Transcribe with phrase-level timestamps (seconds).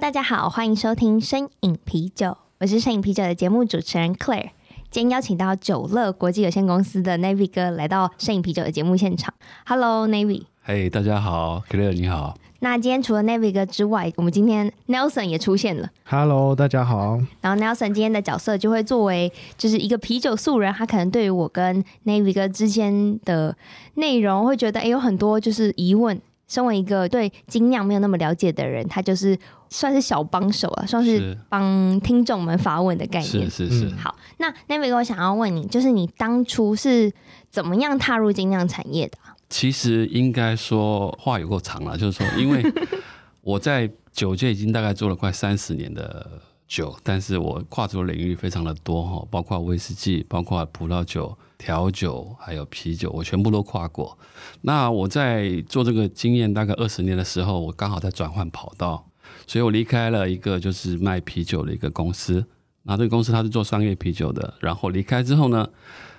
[0.00, 4.50] 大家好，欢迎收听身影啤酒，我是声饮啤酒的节目主持人 Claire。
[4.90, 9.32] 今天邀请到酒乐国际有限公司的 Navy 哥来到声饮啤酒的节目现场。
[9.66, 10.46] Hello，Navy。
[10.62, 12.36] 嘿，大家好，Claire 你好。
[12.58, 15.88] 那今天除了 Navy 哥之外，我们今天 Nelson 也出现了。
[16.06, 17.20] Hello，大家好。
[17.40, 23.56] 然后 Nelson 今天的角色就会作为就是一个啤酒素人，他可能对于我跟 Navy 哥之间的
[23.94, 26.20] 内容会觉得哎有很多就是疑问。
[26.46, 29.36] 身为一个对精酿没有那么了解的人，他就是
[29.70, 33.50] 算是小帮手啊，算是帮听众们发问的概念。
[33.50, 33.94] 是是是。
[33.96, 37.12] 好，那 Navy 我想要问你，就是你当初是
[37.50, 39.18] 怎么样踏入精酿产业的？
[39.48, 42.62] 其实应该说话有够长了，就是说，因为
[43.42, 51.36] 我在酒界已经大概做了快三十年的酒，但是我跨足的领域非常的多哈，包括威士忌，包括葡萄酒。
[51.64, 54.18] 调酒还有啤酒，我全部都跨过。
[54.60, 59.08] 那我在做这个经验大概二十年的时候，我刚好在转换跑道，
[59.46, 62.44] 所以我离开了一个就是卖啤酒的一个公司。
[62.82, 64.52] 那这个公司它是做商业啤酒的。
[64.60, 65.66] 然后离开之后呢，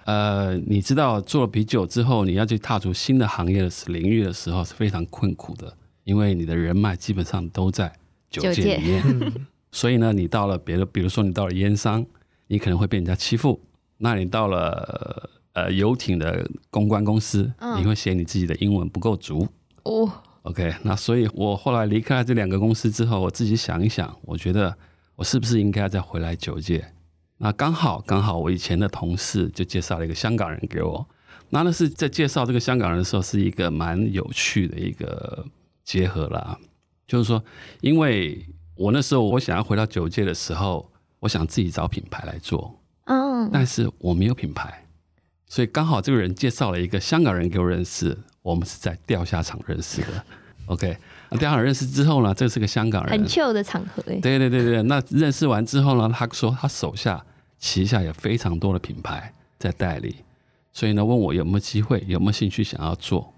[0.06, 7.94] 呃，你知道做了啤酒之后，你要去踏足新的行业的领域的时候是非常困苦的，因为你的人脉基本上都在
[8.32, 9.32] 酒界里面。
[9.72, 12.04] 所以呢，你到了别的，比如说你到了烟商，
[12.48, 13.62] 你可能会被人家欺负。
[13.98, 19.48] 那你到了呃游艇的公关公司，嗯、你会嫌你自己的英文不够足
[19.84, 20.12] 哦。
[20.44, 24.78] OK，那所以我后来离开了这两个公司之后，我自己想一想，我觉得
[25.16, 26.86] 我是不是应该再回来九界？
[27.38, 31.08] 那刚好刚好我以前的同事就介绍了一个香港人给我。
[31.50, 35.46] 那那是在介绍这个香港人的时候，是一个蛮有趣的一个
[35.84, 36.58] 结合啦。
[37.08, 37.44] 就是说，
[37.82, 38.46] 因为
[38.76, 42.80] 我那时候我想要回到九界的时候，我想自己找品牌来做。
[43.06, 44.86] 嗯，但是我没有品牌，
[45.48, 50.24] 所以刚好这个人介绍了一个香港人给我认识，我们是在钓虾场认识的。
[50.68, 50.98] OK，
[51.30, 54.02] 那钓虾场认识之后呢，这是个香港人，很 chill 的场合。
[54.04, 57.24] 对对对对，那认识完之后呢，他说他手下
[57.60, 60.16] 旗下有非常多的品牌在代理，
[60.74, 63.32] 所以呢，问我有没有机会，有没有兴趣想要做。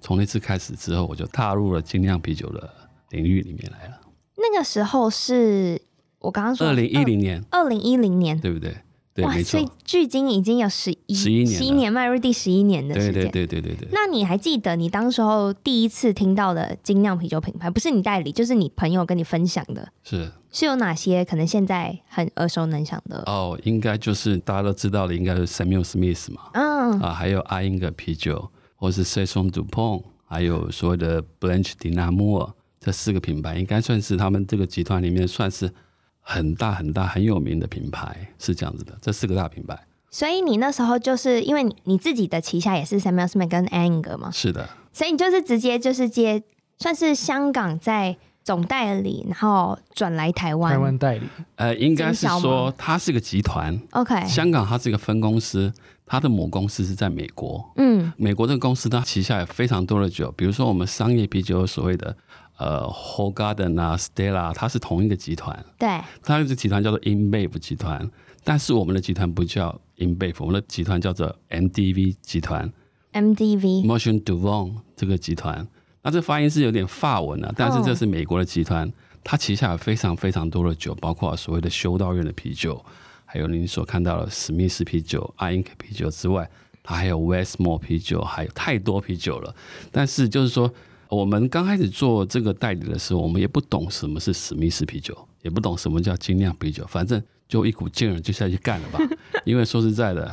[0.00, 2.70] 从那次开始之后，我就踏入了精酿啤酒的
[3.10, 4.00] 领域里面来了。
[4.36, 5.78] 那个时候是
[6.20, 8.74] 我刚刚说二零一零年，二零一零年，对不对？
[9.16, 13.12] 哇，所以距今已经有十一十一年，十一年迈入第十一年的时间。
[13.12, 13.88] 对对对对对对。
[13.92, 21.24] 那你还记得你当时候第一次听到的精酿啤酒品牌，不是你代理，就是你朋友跟你分享的，是是有哪些？
[21.24, 35.70] 可能现在很耳熟能详的哦，应该就是大家都知道的，应该是 Samuel Smith 嘛，嗯啊，还有阿英格啤酒，或是 Saison Dupont，还有所谓的 Blanche de Namur，这四个品牌应该算是他们这个集团里面算是。
[36.20, 39.78] 很大很大很有名的品牌是这样子的，这四个大品牌。
[40.10, 44.30] 所以你那时候就是因为你你自己的旗下也是 Samuel Smith 跟 Anchor 吗？
[44.32, 44.68] 是的。
[44.92, 46.42] 所以你就是直接就是接
[46.78, 50.72] 算是香港在总代理，然后转来台湾。
[50.72, 51.22] 台湾代理。
[51.56, 53.80] 呃，应该是说它是个集团。
[53.92, 54.26] OK。
[54.26, 55.72] 香港它是一个分公司，
[56.04, 57.72] 它的母公司是在美国。
[57.76, 58.12] 嗯。
[58.16, 62.16] 美国这个公司它旗下有非常多的酒，比如说我们商业啤酒所谓的。
[62.60, 65.64] 呃，Hoegaarden 啊，Stella，它是同一个集团。
[65.78, 65.88] 对，
[66.22, 68.06] 它这个集团叫做 InBev 集团，
[68.44, 72.70] 但是我们的集团不叫 InBev，我们的集团叫做 MDV 集团。
[73.14, 75.66] MDV Motion Duvon 这个集团，
[76.02, 78.92] 那这发音是有点法文啊，但是这是美国的集团，oh.
[79.24, 82.84] 它旗下有非常非常多的酒，包括所谓的修道院的啤酒，
[83.24, 86.46] 还有您所看到的史密斯啤酒、阿因克啤酒之外，
[86.82, 89.54] 它还有 Westmore 啤酒，还有太多啤酒了。
[89.90, 90.70] 但是就是说。
[91.10, 99.00] 我们刚开始做这个代理的时候，我们也不懂什么是史密斯啤酒，也不懂什么叫精酿啤酒，反正就一股劲儿就下去干了吧。
[99.44, 100.32] 因为说实在的，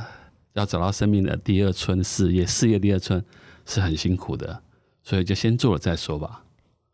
[0.53, 3.23] 要找到生命的第二春事业，事业第二春
[3.65, 4.61] 是很辛苦的，
[5.01, 6.43] 所以就先做了再说吧。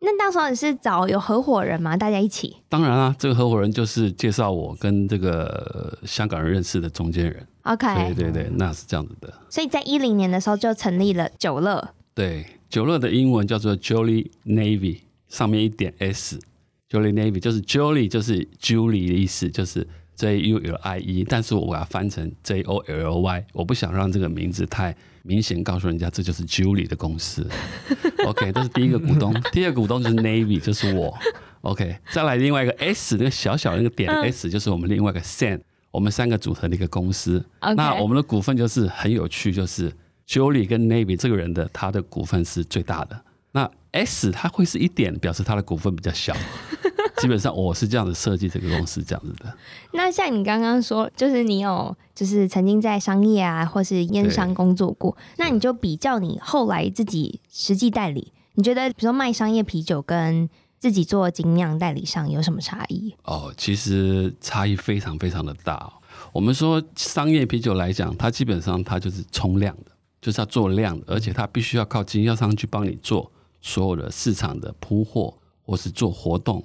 [0.00, 1.94] 那到时候你是找有合伙人吗？
[1.94, 2.56] 大家一起？
[2.70, 7.46] 当然啦，这个合伙人就是介绍我跟这个香港人认识的中间人。
[7.64, 9.30] OK，对对对，那是这样子的。
[9.50, 11.90] 所以在一零年的时候就成立了酒乐。
[12.14, 12.46] 对。
[12.74, 14.98] 酒乐的英文叫做 Jolly Navy，
[15.28, 19.86] 上面一点 S，Jolly Navy 就是 Jolly 就是 Julie 的意思，就是
[20.16, 24.92] J U L I E，但是我把它翻成 J O L Y，我不想让这个名字太
[25.22, 27.48] 明显告诉人家这就是 Julie 的公司。
[28.26, 31.16] OK，这是第一个股东，第二个股东就是 Navy，就是我。
[31.60, 35.60] OK，再来另外一个 S，那个小小的那个点 S，就是我们另外一个 San，
[35.92, 37.44] 我们三个组成的一个公司。
[37.76, 39.92] 那我们的股份就是很有趣，就是
[40.28, 43.20] Julie 跟 Navy 这个人的他的股份是最大的。
[43.52, 46.34] 那 S 它会是一点，表示他的股份比较小。
[47.18, 49.56] 基本上我是这样子设计这个公司这样子的。
[49.92, 60.50] 那像你刚刚说，就是你有就是曾经在商业啊，或是烟商工作过，那你就比较你后来自己实际代理，你觉得比如说卖商业啤酒跟
[60.80, 63.14] 自己做精酿代理商有什么差异？
[63.22, 65.90] 哦，其实差异非常非常的大。
[66.32, 69.92] 我们说商业啤酒来讲，它基本上它就是冲量的，
[70.24, 73.30] 就是要做量，而且它必须要靠经销商去帮你做
[73.60, 76.64] 所有的市场的铺货或是做活动。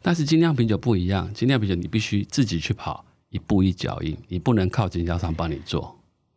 [0.00, 5.94] 但是精酿啤酒不一样，精酿啤酒你必须自己去跑，一步一脚印，你不能靠经销商帮你做。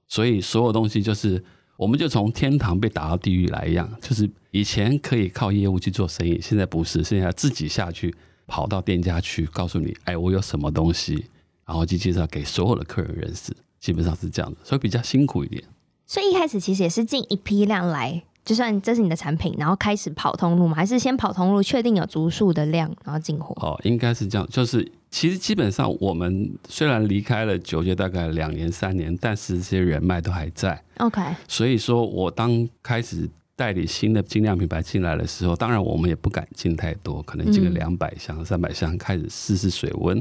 [0.10, 1.42] 所以所有东西就是，
[1.78, 8.14] 我们就从天堂被打到地狱来一样，就是以前可以靠业务去做生意，现在不是，现在自己下去
[8.48, 11.24] 跑到店家去，告诉你，哎，我有什么东西，
[11.66, 15.64] 然后去介绍给所有的客人认识，基本上是这样的，所以比较辛苦一点。
[16.10, 18.24] 所以一开始其实也是进一批量来。
[18.44, 20.74] 就算这是你的产品，然后开始跑通路嘛？
[20.74, 23.56] 还是先跑通路，确定有足数的量，然后进货？
[23.62, 24.48] 哦，应该是这样。
[24.50, 30.84] 就是其实基本上，我们虽然离开了酒界大概两年三年，但是这些人脉都还在。
[30.98, 31.22] OK。
[31.48, 40.20] 所以说我当开始代理新的精酿品牌进来的时候，当然我们也不敢进太多，可能进个两百箱、三百箱，开始试试水温。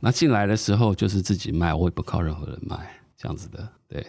[0.00, 2.76] 那进来的时候就是自己卖，我也不靠任何人卖，
[3.16, 3.66] 这样子的。
[3.88, 4.04] 对。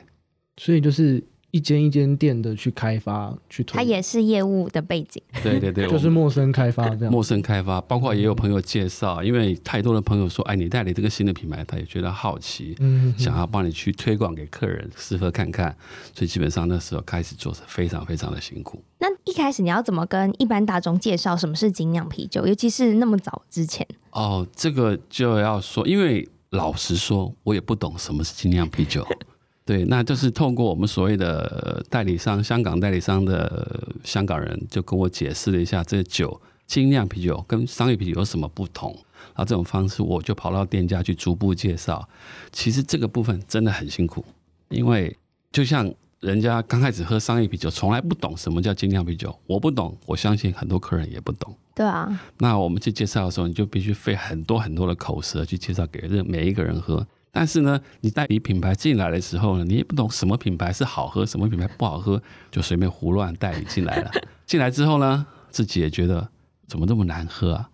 [0.57, 1.24] 所以就是。
[1.53, 3.75] 一间一间店的去开发，去推。
[3.75, 5.21] 他也是业务的背景。
[5.44, 7.12] 对对对，就是陌生开发这样。
[7.12, 15.75] 陌生开发，包括也有朋友介绍，因为太多的朋友说，哎，你代理这个新的品牌，他也觉得好奇，嗯，想要帮你去推广给客人，试喝看看。
[16.15, 18.81] 所以基本上那时候开始做是非常非常的辛苦。
[19.00, 23.86] 那一开始你要怎么跟一般大众介绍什么是精酿啤酒，尤其是那么早之前？
[24.12, 29.06] 哦，这个就要说，因为老实说，我也不懂什么是精酿啤酒。
[29.71, 38.91] 对，那就是透过我们所谓的代理商，香港代理商的香港人就跟我解释了一下，这酒精酿啤酒跟商业啤酒有什么不同。
[39.27, 42.06] 然后这种方式，我就跑到店家去逐步介绍。
[42.51, 44.25] 其实这个部分真的很辛苦，
[44.68, 45.18] 因为
[45.53, 45.89] 就像
[46.19, 51.56] 人家刚开始喝商业啤酒，从来不懂什么叫精酿啤酒，我不懂，我相信很多客人也不懂。
[51.74, 57.07] 对啊，那我们去介绍的时候，你就必须费很多很多的口舌去介绍给任每一个人喝。
[57.31, 64.11] 但是呢，你代理品牌进来的时候呢，你也不懂什么品牌是好喝，什么品牌不好喝，就随便胡乱代理进来了。
[64.45, 66.27] 进来之后呢，自己也觉得
[66.67, 67.69] 怎么这么难喝啊？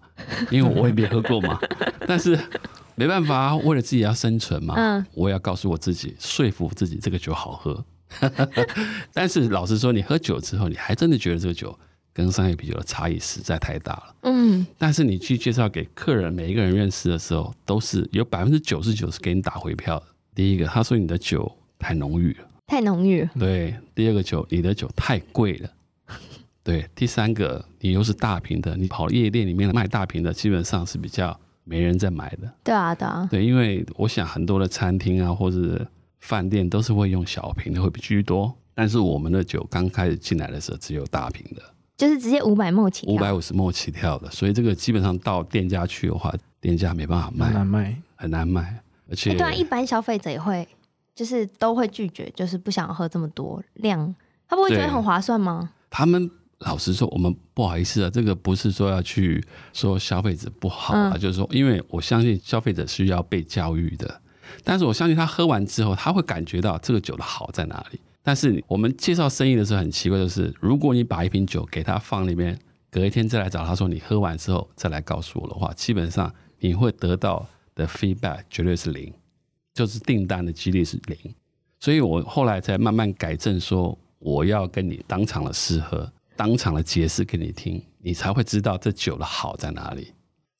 [0.51, 1.59] 因为我也没喝过嘛。
[2.07, 2.39] 但是
[2.95, 7.83] 没办法，为了自己要生存嘛，嗯，我也要告诉我自己，说服自己这个酒好喝。
[9.11, 11.77] 但是老实说，你喝酒之后，你还真的觉得这个酒。
[12.17, 14.15] 跟商业啤酒的差异实在太大了。
[14.23, 20.05] 嗯，但是你去介绍给客人，每一个人认识的时候，都是有百分之九十九是给你打回票的。
[20.33, 23.23] 第一个，他说你的酒太浓郁了，太浓郁。
[23.37, 25.69] 对，第二个酒，你的酒太贵了。
[26.63, 32.51] 对，第三个，你又是大瓶的，你跑夜店里面卖大瓶的，基本上是比较没人在买的。
[32.63, 33.27] 对啊，对啊。
[33.29, 35.87] 对，因为我想很多的餐厅啊，或者
[36.19, 41.61] 饭店都是会用小瓶的会比居多，但是我们的酒刚开始进来的时候，只有大瓶的。
[41.97, 46.31] 就是直接五百 ml 起跳，五百五十 ml 起跳的，所以这个基本上到店家去的话，
[46.61, 48.83] 店家没办法卖，很难卖，很难卖。
[49.09, 50.67] 而且，对啊，一般消费者也会，
[51.15, 54.13] 就是都会拒绝，就是不想喝这么多量，
[54.47, 55.71] 他不会觉得很划算吗？
[55.89, 56.29] 他们
[56.59, 59.43] 老实说，我们不好意思啊，这个不是说要去
[59.73, 64.21] 说消费者不好啊，嗯、就是说，因为我相信消费者是要被教育的，
[64.63, 67.99] 但是我相信他喝完之后，他会感觉到这个酒的好在哪里。
[68.27, 72.59] 但是我们介绍生意的时候很奇怪，就是如果你把一瓶酒给他放里面，
[72.91, 76.29] 隔一天再来找他说你喝完之后再来告诉我的话，基本上
[76.59, 79.13] 你会得到的 feedback 绝对是零，
[79.73, 81.17] 就是订单的几率是零。
[81.79, 90.11] 所以我后来才慢慢改正，说我要跟你当场的试喝，当场的解释给你听，你才会知道这酒的好在哪里。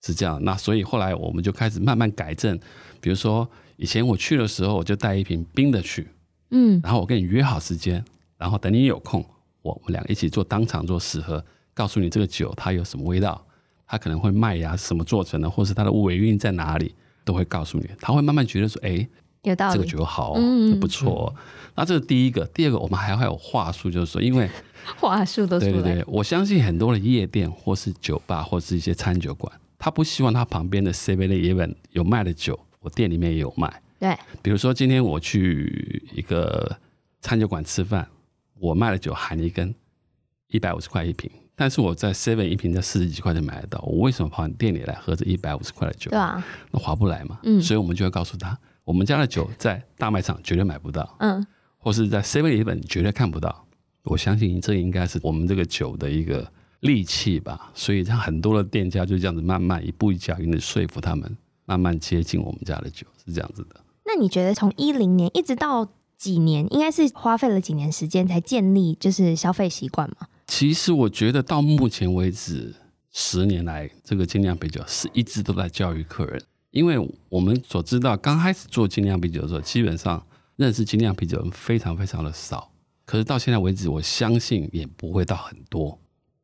[0.02, 0.42] 是这样。
[0.42, 2.58] 那所以后来我们就开始慢慢改正，
[3.02, 3.46] 比如说
[3.76, 6.08] 以前我去的时候，我就带一瓶冰的去。
[6.50, 8.04] 嗯，然后我跟你约好时间，
[8.38, 9.24] 然后等你有空，
[9.62, 13.46] 我我们两个一起做当场做试喝，告诉你这个酒它有什么味道，
[13.86, 17.90] 它可能会麦芽什么做成的，或是它的尾韵在哪里，都会告诉你。
[18.00, 19.08] 他会慢慢觉得说，哎，
[19.44, 21.34] 有道理，这个酒好，嗯，不错。
[21.76, 24.50] 那这是第一个，第二个我们还会有话术，就是说，因为
[25.00, 33.82] 话术都是对对对，我相信很多的夜店或是酒吧或是一些餐酒馆，他不希望他旁边的 Seven Eleven 有卖的酒，我店里面也有卖。
[34.00, 36.78] 对，比如说今天我去一个
[37.22, 38.08] 餐酒馆吃饭，
[38.60, 39.74] 我卖的酒含一根
[40.48, 46.12] 一百五十块一瓶，但是我在 Seven 一瓶才四十几块就买得到，我为什么跑你店里来喝这一百五十块的酒？
[46.12, 47.40] 对啊，那划不来嘛。
[47.44, 51.46] 嗯，所以我们就会告诉他，我们家的酒在大卖场绝对买不到，嗯，
[51.78, 53.66] 或是在 Seven 一本绝对看不到。
[54.04, 56.50] 我相信这应该是我们这个酒的一个
[56.80, 57.72] 利器吧。
[57.74, 61.36] 所以，像很多的店家就这样子慢慢一步一脚印的说服他们，
[61.66, 63.76] 慢慢接近我们家的酒，是这样子的。
[64.08, 65.88] 那你觉得从一零年一直到
[66.18, 70.28] 几年，应该是花费了几年时间才建立就是消费习惯吗？
[70.48, 72.74] 其实我觉得到目前为止，
[73.12, 76.98] 十年来这个精酿啤酒是一直都在教育客人，因为
[77.30, 82.72] 我们所知道，刚开始做精酿啤酒的时候，基本上认识精酿啤酒人非常非常的少。
[83.06, 86.00] 可是到现在为止，我相信也不会到很多。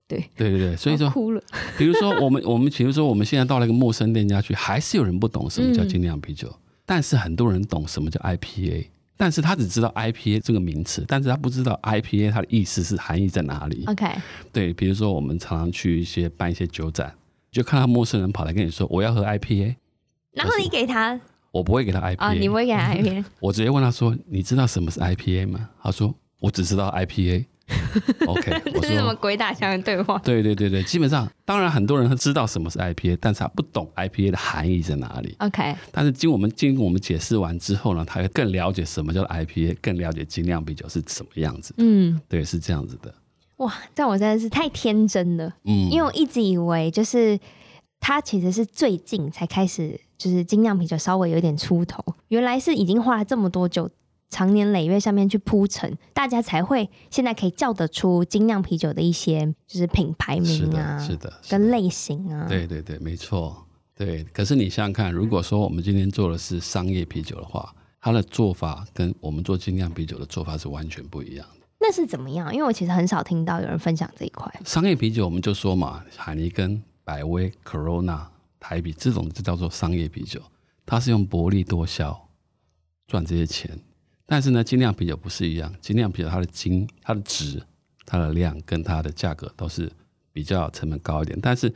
[0.08, 1.41] 对对对对，所以说，哭了。
[1.77, 6.55] 比如说我们我们比如说我们现在到了一个陌生店家去，还是有人不懂什么叫精酿啤酒，嗯，
[6.86, 8.88] 但是很多人懂什么叫 IPA。
[9.16, 13.84] 但是他只知道 IPA 这个名词，但是他不知道 IPA 它的意思是含义在哪里。
[13.86, 14.08] OK，
[14.52, 17.13] 对，比如说我们常常去一些办一些酒展，
[17.52, 19.75] 就看到陌生人跑来跟你说我要喝 IPA，
[20.32, 21.18] 然后你给他，
[21.52, 25.70] 我不会给他 IPA，哦，你不会给他 IPA， 我直接问他说，你知道什么是 IPA 吗？
[25.82, 27.46] 他说我只知道 IPA。
[28.27, 30.17] OK， 这是什么鬼打墙的对话？
[30.20, 35.36] 对对对对，基本上，当然很多人他知道什么是 IPA，但是他不懂 IPA 的含义在哪里。
[35.39, 41.74] OK，但是经我们经过我们解释完之后呢，他会更了解什么叫 IPA，更了解精酿啤酒是什么样子。
[41.77, 43.13] 嗯，对，是这样子的。
[43.58, 45.53] 哇，但我真的是太天真了。
[45.63, 47.39] 嗯，因为我一直以为就是
[48.00, 53.89] 他其实是最近才开始，就是精酿啤酒稍微有点出头，原来是已经花了这么多久。
[54.34, 64.24] 长年累月上面去铺陈，大家才会现在可以叫得出精酿啤酒的一些就是品牌名啊，是的，是的，跟类型啊，对对对，没错，对。
[64.34, 71.68] 可是你想想看，如果说我们今天做的是商业啤酒的话，它的做法跟我们做精酿啤酒的做法是完全不一样的。
[71.80, 72.52] 那是怎么样？
[72.52, 74.52] 因为我其实很少听到有人分享这一块。
[74.66, 78.25] 商业啤酒我们就说嘛，海尼根、百威、Corona、
[78.60, 80.42] 台啤这种就叫做商业啤酒，
[80.86, 82.28] 它是用薄利多销
[83.06, 83.78] 赚这些钱。
[84.34, 87.62] 但是呢，精酿啤酒不是一样，精酿啤酒它的精、它的质、
[88.04, 89.88] 它的量跟它的价格都是
[90.32, 91.38] 比较成本高一点。
[91.40, 91.72] 但是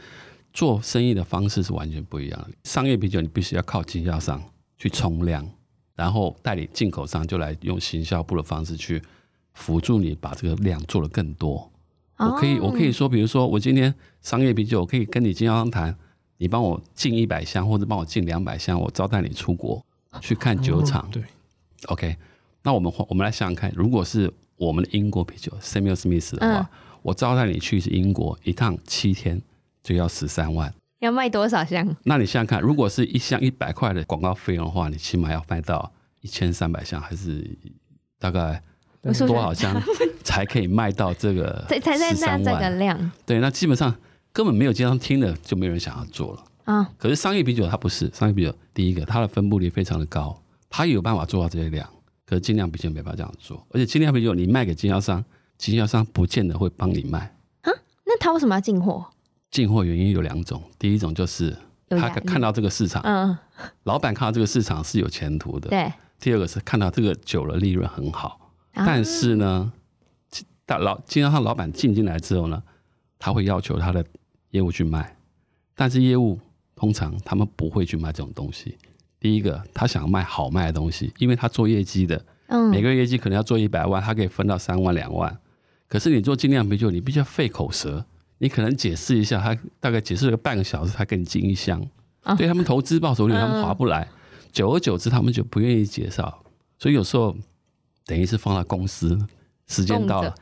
[0.52, 2.50] 做生意的方式是完全不一样的。
[2.64, 4.44] 商业啤酒你必须要靠经销商
[4.76, 5.48] 去冲量，
[5.94, 9.00] 然后代理进口商就来用行销部的方式去
[9.54, 11.72] 辅助你把这个量做得更多。
[12.18, 15.96] 我可以，我可以说，比如说我今天商业啤酒，我可以跟你经销商谈，
[16.38, 19.86] 你帮我进一百箱或者帮我进两百箱，我招待你出国
[20.22, 21.08] 去看酒厂。
[21.12, 21.22] 对
[21.86, 22.18] ，OK。
[22.68, 26.68] 那我们我们来想想看，如果是我们的英国啤酒 Samuel Smith 的话，嗯，
[27.02, 29.42] 我招待你去是英国一趟七天
[29.82, 31.96] 就要十三万，要卖多少箱？
[32.04, 37.58] 那你想想看，如果是一箱一百块的广告费用的话，你起码要卖到一千三百箱，还是
[38.20, 38.62] 大概
[39.02, 39.82] 多少箱
[40.26, 43.12] 才可以卖到这个 才才在那这个量？
[43.26, 43.96] 对，那基本上
[44.34, 46.92] 根本没有经常听的，就没有人想要做了啊。
[46.98, 50.38] 可是商业啤酒它不是商业啤酒，第一个它的分布率非常的高，
[50.70, 51.90] 它有办法做到这些量。
[52.28, 55.24] 可是精酿啤酒没办法这样做，而且精酿啤酒你卖给经销商，
[55.58, 57.20] 经销商不见得会帮你卖。
[57.62, 57.72] 啊？
[58.06, 59.06] 那他为什么要进货？
[59.50, 61.58] 进货原因有两种，第一种就是
[61.90, 63.38] 他看到这个市场，嗯，
[63.84, 65.70] 老板看到这个市场是有前途的。
[65.70, 65.92] 对。
[66.20, 69.72] 第二个是看到这个酒的利润很好，啊、但是呢，
[70.66, 72.62] 大老经销商老板进进来之后呢，
[73.20, 74.04] 他会要求他的
[74.50, 75.16] 业务去卖，
[75.76, 76.40] 但是业务
[76.76, 78.76] 通常他们不会去卖这种东西。
[79.20, 85.38] 第一个，他想卖好卖的东西，因为他做业绩的，嗯，每个月业绩可能要做一百万，他可以分到三万两万。
[85.88, 88.06] 可是你做精酿啤酒，你必须要费口舌，
[88.38, 91.82] 你可能解释一下，他大概解释了个半个小时，他给你进一箱，
[92.24, 94.08] 哦、对他们投资报酬率他们划不来，
[94.52, 96.44] 久而久之他们就不愿意介绍，
[96.78, 97.36] 所以有时候
[98.06, 99.18] 等于是放到公司，
[99.68, 100.36] 时间到了，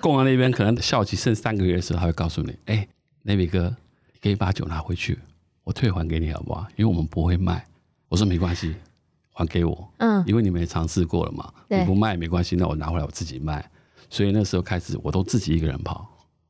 [0.00, 2.88] 供完那边可能效期剩三个月的时候，他会告诉你，哎、欸，
[3.22, 3.74] 那位哥，
[4.14, 5.18] 你可以把酒拿回去，
[5.62, 6.66] 我退还给你好不好？
[6.76, 7.64] 因为我们不会卖。
[8.08, 8.74] 我说没关系，
[9.32, 9.88] 还给我。
[9.98, 13.68] 嗯，因为你们也尝试过了嘛，你不卖没关系，那我拿回来我自己卖。
[14.08, 16.06] 所以那时候开始，我都自己一个人跑，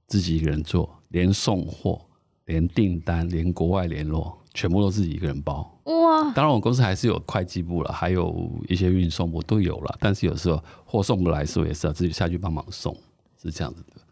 [0.06, 2.00] 自己一个人做，连送货、
[2.44, 5.72] 连订单、连国外联络，全部都自己一个人包。
[5.84, 6.30] 哇！
[6.32, 9.96] 当然，我公司还是有会计部了，还有一些运送部都有了。
[9.98, 12.94] 但是有时候货送不来的时候，也是要自己下去帮忙送，
[13.42, 14.02] 是这样子的。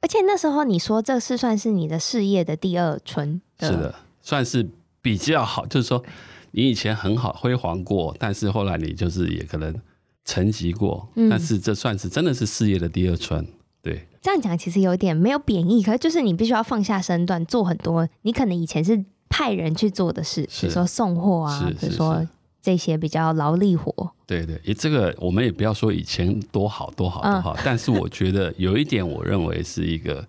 [0.00, 6.04] 而且那时候你说这是算是你的事业的第二春，是的，算是比较好，就是说。
[6.52, 9.74] 你以前很好辉煌过，但是后来你就是也可能
[10.24, 13.46] 沉寂过，嗯，但是这算是真的是事业的第二春，
[13.82, 14.06] 对。
[14.22, 22.24] 这样讲其实有点没有贬义，可是就是你必须要放下身段做很多你可能以前是派人去做的事，比如说送货啊，比如说
[22.60, 24.12] 这些比较劳力活。
[24.24, 30.24] 对对，也这个我们也不要说以前多好多好多好，嗯， 但是我觉得有一点，我认为是一个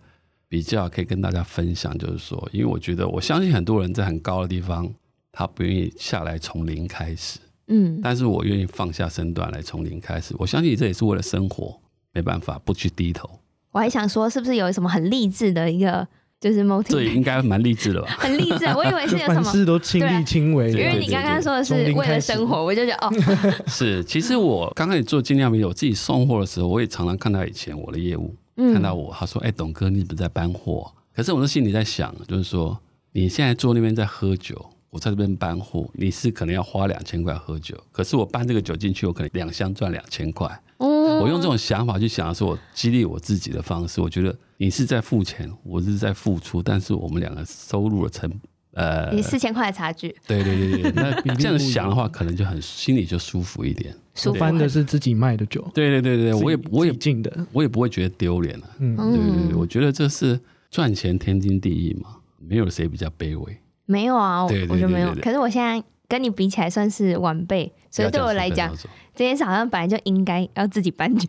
[0.50, 4.92] 比较可以跟大家分享，就是说，因为我觉得我相信很多人在很高的地方，
[5.34, 10.34] 他不愿意下来从零开始，嗯，但是我愿意放下身段来从零开始。
[10.38, 11.78] 我相信这也是为了生活，
[12.14, 13.30] 没办法不去低头。
[13.72, 16.08] 我还想说，是不是有什么很励志的一个？
[16.40, 18.10] 就是 motive，这应该蛮励志的吧？
[18.20, 20.70] 很励志，我以为是有什么 凡事都亲力亲为。
[20.72, 23.10] 因为你刚刚说的是为了生活，我就觉得哦，
[23.66, 24.04] 是。
[24.04, 32.78] 其实我刚开始做精酿啤酒，我自己送货的时候，我也常常看到以前我的业务，看到我，他说：“哎，董哥，你怎么在搬货？”可是我的心里在想，就是说，
[33.14, 40.48] 你现在坐那边在喝酒，我在这边搬货，你是可能要花两千块喝酒，可是我搬这个酒进去，我可能两箱赚两千块。
[40.78, 44.00] 我用这种想法去想的是我激励我自己的方式。
[44.00, 48.32] 我觉得你是在付钱，我是在付出，但是我们两个收入的成
[48.74, 50.16] 呃，你四千块的差距。
[50.28, 53.96] 对对对对，那你 这样想的话，可能就很心里就舒服一点。
[54.14, 54.40] 舒服。
[54.40, 55.68] 搬的是自己卖的酒。
[55.74, 58.70] 对对对对，我也我也进的，我也不会觉得丢脸了。
[58.78, 63.58] 嗯，对对对，我觉得这是赚钱天经地义嘛，没有谁比较卑微。
[63.94, 65.14] 没有啊，我觉得没有。
[65.22, 68.76] 可是我现在跟你比起来算是晚辈，所以对我来讲。
[69.16, 71.28] 这件事好像本来就应该要自己搬酒，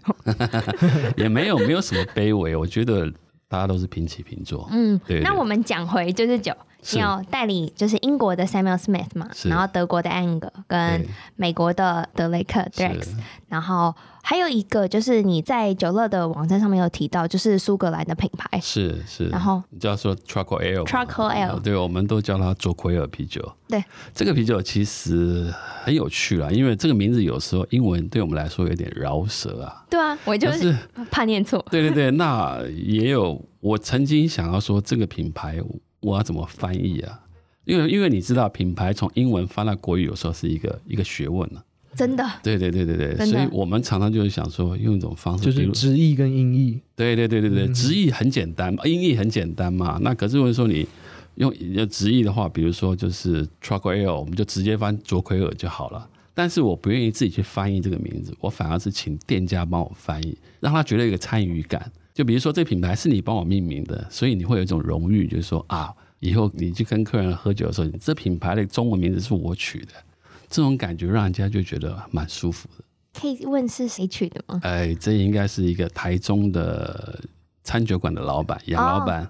[1.18, 3.12] 也没有没有什么卑微，我觉得
[3.46, 4.66] 大家都是平起平坐。
[4.72, 5.22] 嗯，对，对。
[5.22, 6.50] 那我们讲回就是酒，
[6.92, 13.08] 你有代理就是英国的 Samuel Smith 嘛，然后德国的 Anger 跟美国的德雷克 Drex，
[13.48, 13.94] 然后。
[14.26, 23.52] 还有一个就是你在酒乐的网站上面有提到，就是苏格兰的品牌，是是，然后你叫做 Truckle Ale，Truckle Ale，对，我们都叫它卓奎尔啤酒。
[23.68, 29.84] 对，这个啤酒其实很有趣啦，因为这个名字有时候英文对我们来说有点饶舌啊。
[29.90, 30.74] 对啊，我就是
[31.10, 31.62] 怕念错。
[31.70, 35.58] 对对对，那也有我曾经想要说这个品牌
[36.04, 37.20] 我要怎么翻译啊？
[37.64, 41.62] 因为因为你知道品牌从英文翻到国语有时候是一个一个学问呢。
[41.96, 46.80] 真的，对对对对对，所以我们常常就是想说，用一种方式，就是直译跟音译。
[46.96, 49.96] 对对对对对，直译很简单，音译很简单嘛。
[50.02, 50.84] 那可是如果说你
[51.36, 51.54] 用
[51.88, 56.08] 直译的话，比如说就是 Truckle Ale，我们就直接翻卓奎尔就好了。
[56.34, 61.92] 但是我不愿意自己去翻译这个名字，我反而是请店家帮我翻译，让他觉得有一个参与感。
[62.14, 69.92] 就比如说这品牌是你帮我命名的，所以你会有一种荣誉，就是说啊，以后你去跟客人喝酒的时候，你这品牌的中文名字是我取的。
[70.48, 72.84] 这种感觉让人家就觉得蛮舒服的。
[73.20, 74.60] 可以问是谁取的吗？
[74.62, 77.20] 哎，这应该是一个台中的
[77.64, 79.28] 餐酒馆的老板杨老板。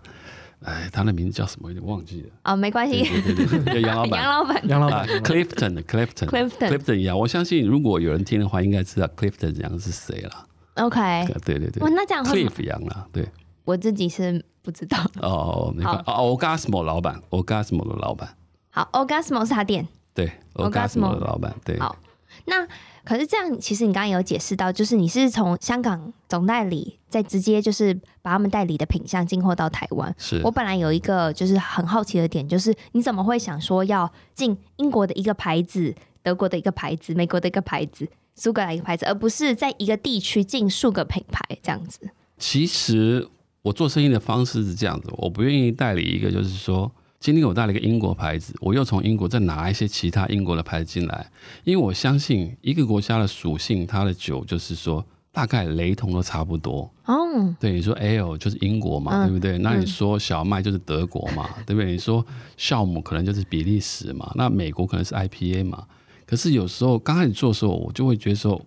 [0.61, 1.71] 哎，他的名字叫什么？
[1.71, 2.29] 有点忘记了。
[2.45, 3.03] 哦，没关系。
[3.03, 4.23] 对对对， 杨老板。
[4.23, 4.69] 杨老板。
[4.69, 5.09] 杨老板。
[5.23, 7.19] Clifton，Clifton，Clifton 一样。
[7.19, 10.47] 我相信如果有人听的话，应该知道 Clifton 杨是谁了。
[10.75, 11.27] OK。
[11.45, 11.83] 对对对。
[11.83, 13.29] 哇，那这样 Cliff 杨啊，对。
[13.65, 14.99] 我自己是不知道。
[15.21, 15.75] 哦。
[16.07, 18.37] 哦，Orgasmo 老板，Orgasmo 的老板。
[18.71, 19.87] 好，Orgasmo 是他店。
[20.13, 21.55] 对，Orgasmo 的老板。
[21.65, 21.97] 对，好，
[22.45, 22.67] 那
[23.05, 30.15] 可是这样，其实你刚刚有解释到，就是你是从香港总代理，再直接就是把他们代理的品相进货到台湾。
[30.19, 42.01] 是我本来有一个就是很好奇的点，就是你怎么会想说要进英国的一个牌子、德国的一个牌子、美国的一个牌子、苏格兰一个牌子，而不是在一个地区进数个品牌这样子？
[42.39, 43.29] 其实
[43.63, 46.91] 我做生意的方式是这样子，我不愿意代理一个，就是说。
[47.21, 51.27] 今天我带了一个英国牌子，我又从英国再拿一些其他英国的牌子进来，
[51.65, 56.93] 因为我相信一个国家的属性，它的酒就是说大概雷同都差不多。
[57.07, 59.57] 哦，对，你说 Ale 就是英国嘛，嗯、对不对？
[59.57, 61.93] 那你说小麦就是德国嘛，嗯、对不对？
[61.93, 62.23] 你说
[62.59, 65.87] 酵母可能就是比利时嘛，那美国可能是 IPA 嘛。
[66.27, 68.61] 可是有时候刚开始做的时候，我就会觉得说，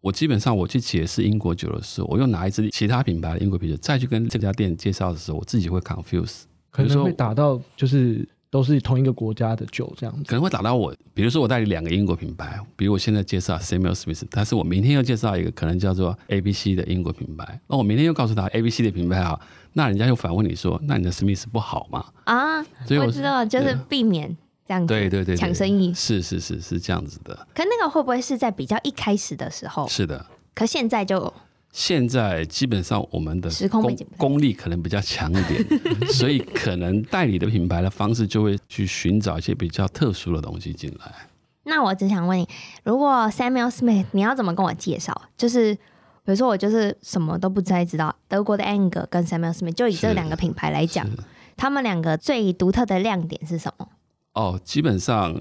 [0.00, 6.42] 我基本上我去解释英国酒的时候，我又拿一支其他品牌的英国啤酒再去跟这家店介绍的时候，我自己会 confuse。
[6.70, 10.92] 可能会打到就是都是同一个国家的酒这样子，可能会打到我。
[11.14, 19.38] 比如说我代理两个英国品牌，比如我现在介绍 Samuel Smith，但是我明天又介绍一个可能叫做 ABC 的英国品牌，那我明天又告诉他 ABC 的品牌啊，
[19.74, 22.04] 那人家又反问你说，那你的 Smith 不好吗？
[22.24, 27.34] 啊，所以我，我知道，就是避免这样子，对对对，抢生意，是是是是这样子的。
[27.54, 29.86] 可那个会不会是在比较一开始的时候？
[29.88, 31.32] 是的，可现在就。
[31.76, 41.12] 现在基本上我们的功功力可能比较强一点， 所以可能代理的品牌的方式就会去寻找一些比较特殊的东西进来。
[41.64, 42.48] 那我只想问你，
[42.84, 45.20] 如果 Samuel Smith，你要怎么跟我介绍？
[45.36, 45.80] 就是比
[46.26, 51.04] 如说我就是什么都不太知道，德国的 Angler 跟 Samuel Smith，就以这两个品牌来讲，
[51.56, 53.88] 他们两个最独特的亮点是什么？
[54.34, 55.40] 哦，基本上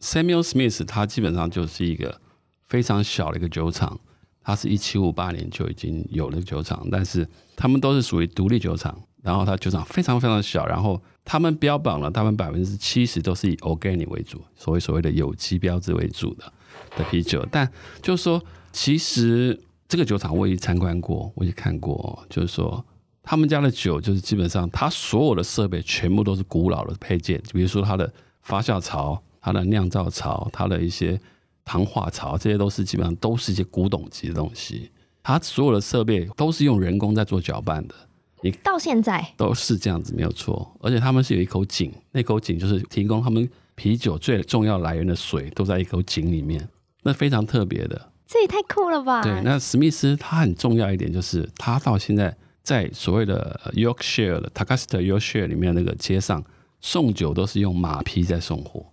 [0.00, 2.20] Samuel Smith 他基本上就是一个
[2.68, 3.98] 非常小的一个酒厂。
[4.42, 16.50] 它是一七五八年就已经有了酒厂，但是他们都是属于独立酒厂，然后它酒厂非常非常小，然后他们标榜了他们百分之七十都是以 organic 为主，所谓所谓的有机标志为主的
[16.96, 17.46] 的啤酒。
[17.52, 22.82] 但就是说，其实这个酒厂我也参观过，我也看过，就是说
[23.22, 31.20] 他们家的酒就是基本上，它所有的设备全部都是古老的配件，比如说它的发酵槽、它的酿造槽、它的一些
[31.64, 34.90] 糖化槽，这些都是基本上都是一些古董级的东西。
[35.22, 37.94] 它所有的设备都是用人工在做搅拌的。
[38.42, 40.74] 你到现在都是这样子，没有错。
[40.80, 46.66] 而且他们是有一口井，那口井就是提供他们啤酒最重要来源的水，都在一口井里面，
[47.02, 48.10] 那非常特别的。
[48.26, 49.22] 这也太酷了吧！
[49.22, 56.42] 对，那史密斯他很重要一点就是，他到现在在所谓的 Yorkshire 的 Takaster Yorkshire 里面那个街上
[56.80, 58.84] 送酒都是用马匹在送货，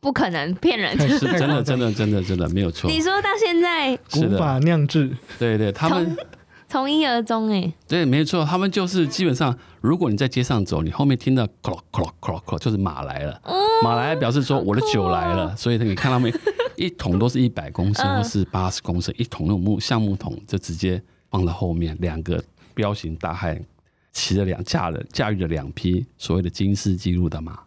[0.00, 2.90] 不可能骗人，是真的，真的，真的，真的没有错。
[2.90, 6.16] 你说到现在古法酿制，对对，他们
[6.68, 16.32] 从一而终哎，对，没错，他们就是基本上，如果你在街上走，你后面听到 clock clock clock clock，就是马来了，嗯、马来表示说我的酒来了，哦、所以你看他们。
[16.76, 22.42] 一桶都是一百公升或是八十公升，一桶那种木橡木桶就直接放到后面，两个
[22.74, 23.64] 彪形大汉
[24.14, 27.58] 骑着两驾了驾驭着两匹所谓的金氏纪录的马，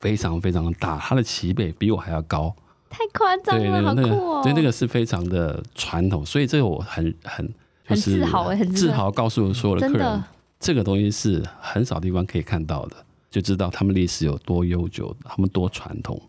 [0.00, 2.54] 非常非常的大，它的骑背比我还要高，
[2.88, 4.40] 太夸张了，好酷哦！
[4.42, 7.46] 对，那个是非常的传统，所以这个我很很
[7.88, 10.22] 就是很自豪，很自豪告诉所有的客人，
[10.60, 12.96] 这个东西是很少地方可以看到的，
[13.28, 16.22] 就知道他们历史有多悠久，他们多传统。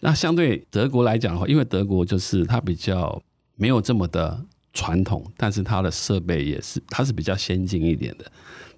[0.00, 3.20] 那相对德国来讲的话，因为德国就是它比较
[3.56, 8.24] 没有这么的传统，但是它的设备也是它是比较先进一点的。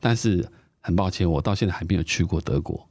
[0.02, 0.46] 但是
[0.80, 2.88] 很抱歉，我到现在还没有去过德国。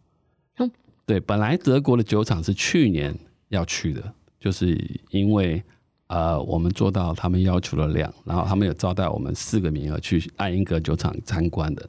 [0.58, 0.72] 嗯，
[1.06, 3.14] 对，本来德国的酒厂是去年
[3.50, 4.02] 要去的，
[4.40, 5.62] 就是因为
[6.08, 11.88] 呃我们做到他们要求的量，然后他们有招待我们四个名额去爱因格酒厂参观的。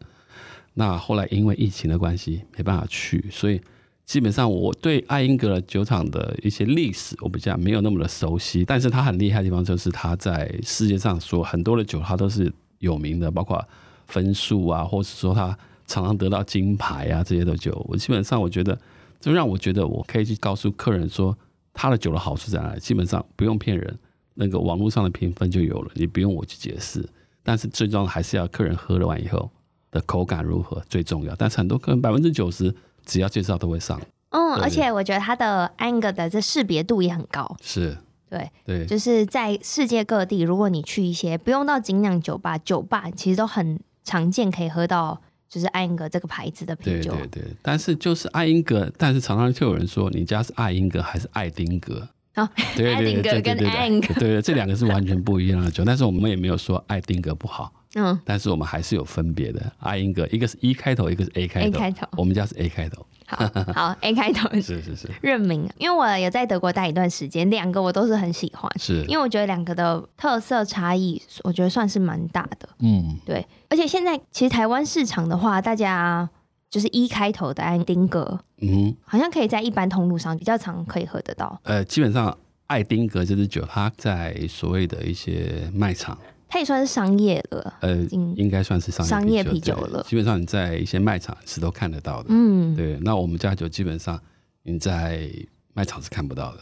[0.75, 3.61] 那后来因为疫情的关系没办法去，所以。
[4.05, 13.65] 基本上我对爱因格酒厂的一些历史我比较没有那么的熟悉，但是它很厉害的地方就是它在世界上说很多的酒它都是有名的，包括
[14.13, 15.47] 分数啊，或者说他
[15.87, 18.79] 常常得到金牌啊这些的酒，我基本上我觉得
[19.19, 21.37] 就让我觉得我可以去告诉客人说
[21.73, 23.99] 他的酒的好处在哪里，基本上不用骗人，
[24.35, 27.05] 那个网络上的评分就有了，你不用我去解释，
[27.43, 29.51] 但是最终还是要客人喝了完以后
[29.91, 32.73] 的口感如何最重要，但是很多客人百分之九十。
[33.05, 37.99] 只要介绍都会上，嗯，而且我觉得它的 Anger 的这识别度也很高，是。
[38.31, 47.45] 对对，就是在世界各地，如果你去一些不用到精酿酒吧，酒吧其实都很常见，可以喝到就是爱因格这个牌子的啤酒，对对对。
[47.63, 52.09] 但是就是爱因格，但是常常就有人说，你家是爱因格还是爱丁格？
[52.37, 57.71] 哦， 对对对对对跟爱因格，对对，这两个是完全不一样的酒，但是我们也没有说爱丁格不好。
[57.95, 59.73] 嗯，但是我们还是有分别的。
[59.81, 61.67] 爱因格一个是 E 开头，一个是 A 开头。
[61.69, 63.05] A 开头，我们家是 A 开头。
[63.27, 65.69] 好，好，A 开头是是是认名。
[65.79, 68.71] 因为我有在德国待一段时间，两个我都是很喜欢。
[68.79, 72.69] 是，因为我觉得两个的特色差异，我觉得算是蛮大的。
[72.81, 73.47] 嗯，对。
[73.69, 76.29] 而且现在其实台湾市场的话，大家
[76.71, 81.61] 就是 E 开头的爱丁格，嗯，好像可以在一般通路上比较常可以喝得到。
[81.65, 86.19] 呃，基本上爱丁格这支酒，它在所谓的一些卖场。
[86.53, 87.97] 它也算是商业了，呃，
[88.37, 90.03] 应该算是商业商业啤酒了。
[90.03, 92.99] 基本上你在一些卖场是都看得到的，嗯，对。
[93.01, 94.21] 那我们家酒基本上
[94.63, 95.31] 你在
[95.73, 96.61] 卖场是看不到的，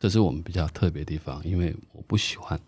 [0.00, 2.58] 这是我们比较特别的地方，因为我不喜欢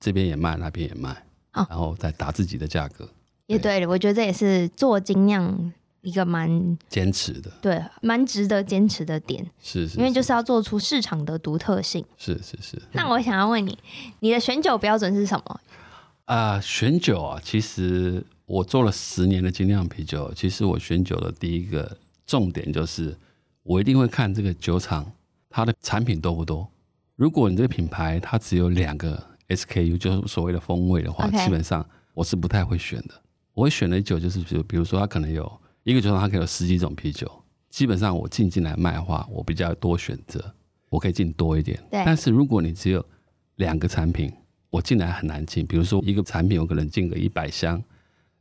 [0.00, 1.10] 这边也卖，那边也卖，
[1.52, 3.06] 哦，然后再打自己的价格。
[3.44, 9.44] 也对，我觉得这也是做精酿一个蛮坚持的，对，蛮值得坚持的点。
[9.60, 12.02] 是，是，是，因为就是要做出市场的独特性。
[12.16, 12.80] 是是是。
[12.92, 13.78] 那我想要问你，
[14.20, 15.60] 你的选酒标准是什么？
[16.28, 20.30] 啊、呃，选酒啊，其实我做了十年的精酿啤酒。
[20.34, 23.16] 其实我选酒的第一个重点就是，
[23.62, 25.10] 我一定会看这个酒厂
[25.48, 26.68] 它的产品多不多。
[27.16, 33.14] 如果你这个品牌它只有两个 SKU，就是所谓的风味的话.基本上我是不太会选的。
[33.54, 35.50] 我会选的酒就是，比如比如说它可能有
[35.84, 37.26] 一个酒厂，它可以有十几种啤酒。
[37.70, 40.54] 基本上我进进来卖的话，我比较多选择，
[40.90, 41.82] 我可以进多一点。
[41.90, 42.02] 对。
[42.04, 43.02] 但是如果你只有
[43.56, 44.30] 两个产品，
[44.70, 47.82] 我进来很难进，比如说一个产品我可能进个一百箱，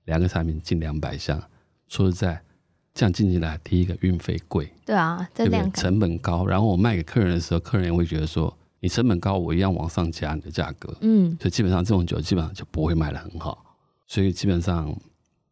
[0.06, 1.42] 两个产品进两百箱。
[1.88, 2.42] 说实在，
[2.94, 6.46] 这样进进来，第一个运费贵，对啊，这两个成本高。
[6.46, 10.94] 然后我卖给客人的时候，客人也会觉得说，你成本高，我一样往上加你的价格。
[11.02, 13.64] 嗯，所以基本上这种酒基本上就不会卖的很好。
[14.06, 14.94] 所以基本上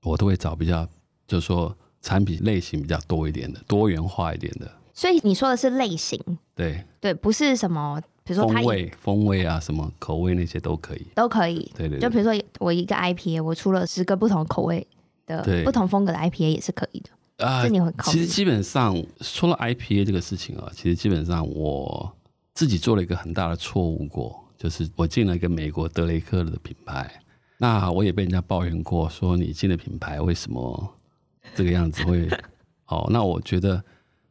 [0.02, 0.86] 我都会找比较，
[1.26, 4.70] 就是说产品类型比较多一点的，多元化一点的。
[4.96, 6.20] 所以你说的是类型？
[6.56, 8.02] 对对，不是什么。
[8.24, 11.72] 比如说它风味、风味啊，什么口味那些都可以，都可以。
[11.78, 14.88] 对对，对，就比如说我一个 IPA，我出了十个不同口味
[15.28, 17.46] 的、不同风格的 IPA 也是可以的。
[17.46, 18.18] 啊、呃，这你会考虑？
[18.18, 22.12] 其实基本上说了 IPA 这个事情啊，其实基本上我
[22.56, 27.22] 自己做了一个很大的错误过，就是我进了一个美国德雷克的品牌，
[27.60, 30.96] 那我也被人家抱怨过，说你进的品牌为什么
[31.54, 32.28] 这个样子会？
[32.88, 33.84] 哦，那我觉得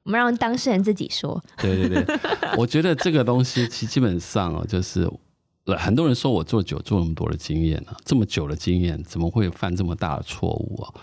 [0.04, 1.42] 我们让当事人自己说。
[1.58, 2.18] 对对对，
[2.56, 5.10] 我觉得这个东西其实基本上哦，就是
[5.78, 10.94] 很多人说我做酒做那么多的经验啊，这么久的经验，怎么会犯这么大的错误啊？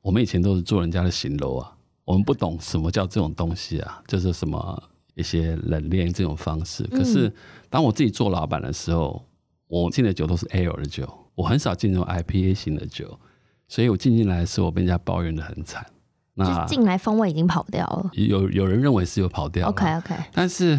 [0.00, 1.72] 我们以前都是做人家的行楼啊，
[2.04, 4.80] 我们不懂什么叫这种东西啊，就是什么
[5.16, 6.84] 一些冷链这种方式。
[6.84, 7.32] 可是
[7.68, 9.24] 当我自己做老板的时候，
[9.66, 13.18] 我进的酒都是 Ale 的酒，我很少进这种 IPA 型的酒，
[13.66, 15.84] 所以我进进来的时候，我被人家抱怨的很惨。
[16.38, 18.10] 那进来风味已经跑掉了。
[18.12, 20.14] 有有人认为是有跑掉，OK OK。
[20.32, 20.78] 但是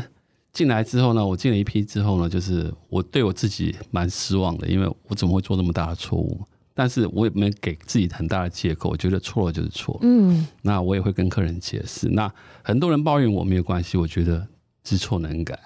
[0.53, 6.39] 进来之后呢，我进了一批之后呢，就是我对我自己蛮失望的，因为我怎么会做那么大的错误？
[6.73, 9.97] 但是我也没给自己很大的借口，我觉得错了就是错。
[10.03, 12.07] 嗯，那我也会跟客人解释。
[12.09, 14.47] 那很多人抱怨我没有关系，我觉得
[14.83, 15.59] 知错能改。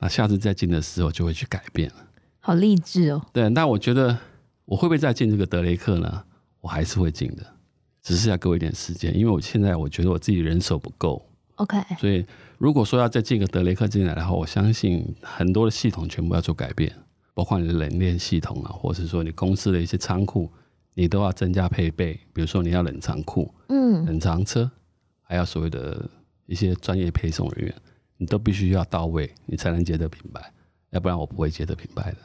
[0.00, 1.96] 那下次再进的时候就会去改变了。
[2.40, 3.24] 好励志哦。
[3.32, 4.18] 对，那我觉得
[4.64, 6.24] 我会不会再进这个德雷克呢？
[6.60, 7.46] 我还是会进的，
[8.08, 11.22] 只是要给我一点时间，因为我现在我觉得我自己人手不够。
[11.56, 11.76] OK。
[12.00, 12.24] 所以
[12.56, 16.90] 如果说要再进个德雷克进来的话，我相信很多的系统全部要做改变。
[17.34, 20.50] 包括你的冷链系统啊，或者是说你公司的一些仓库，
[20.94, 22.18] 你都要增加配备。
[22.32, 24.68] 比如说你要冷藏库、嗯，冷藏车，
[25.22, 26.10] 还要所谓的
[26.46, 27.74] 一些专业配送人员，
[28.16, 30.52] 你都必须要到位，你才能接这品牌，
[30.90, 32.18] 要不然我不会接这品牌的。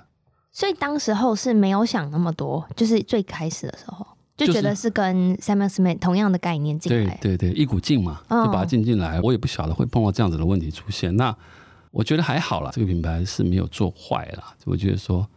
[0.52, 9.22] 所以当时候是没有想那么多，就是最开始的时候就觉得是跟 Samuel Smith 同样的概念进来，对对对，一股劲嘛，就把它进进来。
[9.22, 11.16] 我也不晓得会碰到这样子的问题出现。
[11.16, 11.36] 那
[11.92, 14.56] 我觉得还好啦，这个品牌是没有做坏啦。
[14.66, 15.28] 我觉得说，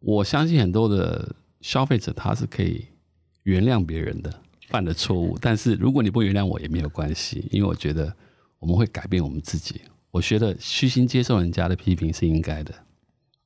[0.00, 2.84] 我相信很多的消费者他是可以
[3.44, 4.32] 原谅别人的
[4.68, 8.12] 犯的错误，但是如果你不原谅我也没有关系，因为我觉得
[8.58, 9.80] 我们会改变我们自己。
[10.10, 12.74] 我觉得虚心接受人家的批评是应该的。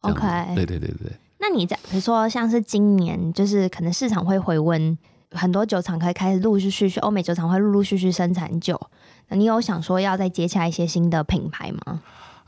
[0.00, 1.12] OK，对对对对。
[1.46, 4.96] 那你在比如说像是今年，就是可能市场会回温，
[5.32, 8.80] 很多酒厂可以开始陆陆续续，欧美酒厂会陆陆续续生产酒。
[9.28, 12.00] 那你有想说要再接洽一些新的品牌吗？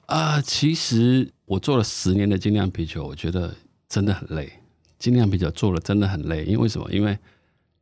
[0.07, 3.55] 啊、呃，其实我做了十年的精酿啤酒，我觉得
[3.87, 4.51] 真的很累。
[4.99, 6.91] 精酿啤酒做了真的很累，因为什么？
[6.91, 7.19] 因为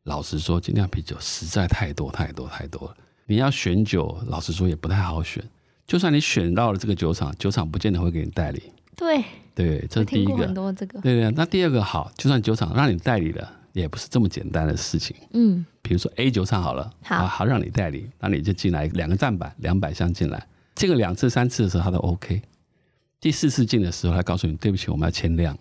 [0.03, 2.97] 老实说，精酿啤酒实在太多太多太多了。
[3.25, 5.41] 你要选酒，老实说也不太好选。
[5.87, 8.61] 就算你选到了这个酒厂，酒厂不见得会给你代理。
[8.97, 9.23] 对
[9.55, 10.35] 对，这是第一个。
[10.37, 10.99] 很多这个。
[10.99, 15.15] 对对，那第二个好，就算酒厂让你代理了，也不是这么简单的事情。
[15.31, 20.45] 嗯，比如说 A 酒厂好了，好，好让你代理，那你就进来两个站板，两百箱进来。
[20.75, 22.41] 进个两次三次的时候，他都 OK。
[23.21, 25.57] 第四次进的时候，他告诉你对不起，我们要签量。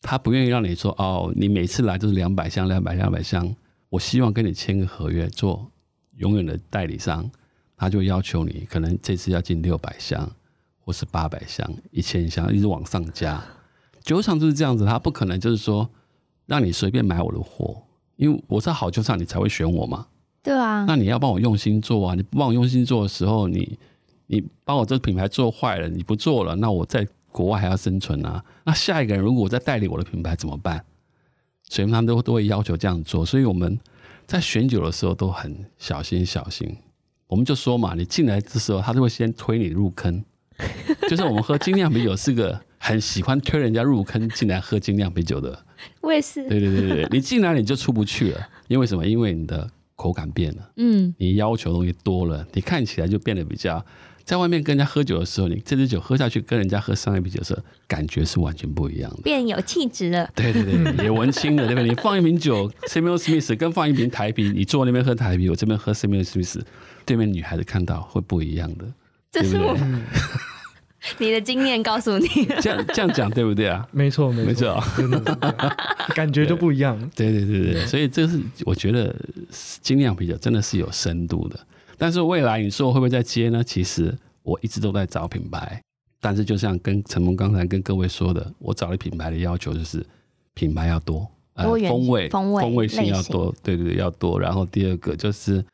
[0.00, 3.54] 他不愿意让你说哦，你每次来都是两百箱、两百、两百箱。
[3.90, 5.70] 我希望跟你签个合约，做
[6.16, 7.30] 永远的代理商。
[7.76, 10.30] 他就要求你，可能这次要进六百箱，
[10.84, 13.42] 或是八百箱、一千箱，一直往上加。
[14.02, 15.88] 酒厂就是这样子，他不可能就是说
[16.46, 17.82] 让你随便买我的货，
[18.16, 20.06] 因为我是好酒厂，你才会选我嘛。
[20.42, 20.84] 对啊。
[20.86, 22.14] 那你要帮我用心做啊！
[22.14, 23.78] 你不帮我用心做的时候，你。
[24.32, 28.44] 你把我这个品牌做坏了，你不做了，那我在国外还要生存啊？
[28.62, 30.84] 那下一个人如果再代理我的品牌怎么办？
[31.64, 33.76] 所以他们都都会要求这样做，所以我们
[34.28, 36.76] 在选酒的时候都很小心小心。
[37.26, 40.24] 我们就说嘛，你进来的时候，他就会先推你入坑。
[41.08, 45.58] 就是我们喝精酿啤酒是个很喜欢推人家入坑进来喝精酿啤酒的。
[46.00, 46.48] 我也是。
[46.48, 49.06] 对对对对，你进来你就出不去了，因为什么？
[49.06, 53.84] 因为你的口感变了，嗯，你要求东西多了，你看起来就变得比较。
[54.22, 60.30] 在外面跟人家喝酒的时候，你这支酒喝下去，跟人家喝商业啤酒的时候，感觉是完全不一样的，变有气质了。
[60.36, 61.88] 对对对，也文青了，对不对？
[61.88, 66.60] 你放一瓶酒，Samuel Smith，跟放一瓶台啤，你坐那边喝台啤，我这边喝 Samuel Smith，
[67.04, 68.84] 对面女孩子看到会不一样的。
[69.32, 69.76] 这是我
[71.18, 72.26] 你的经验告诉你，
[72.60, 73.88] 这样这样讲对不对啊？
[73.90, 75.20] 没错没错，真的
[76.14, 76.98] 感觉就不一样。
[77.16, 79.14] 对对对对，所以这是我觉得
[79.80, 81.58] 精酿啤酒真的是有深度的。
[81.96, 83.64] 但是未来你说我会不会再接呢？
[83.64, 85.80] 其实我一直都在找品牌，
[86.20, 90.04] 但是就像跟陈蒙刚才跟各位说的，我找的品牌的要求就是
[90.52, 94.38] 品牌要多，呃，风味风味风味性要多，对对对，要多。
[94.38, 95.64] 然后第二个就是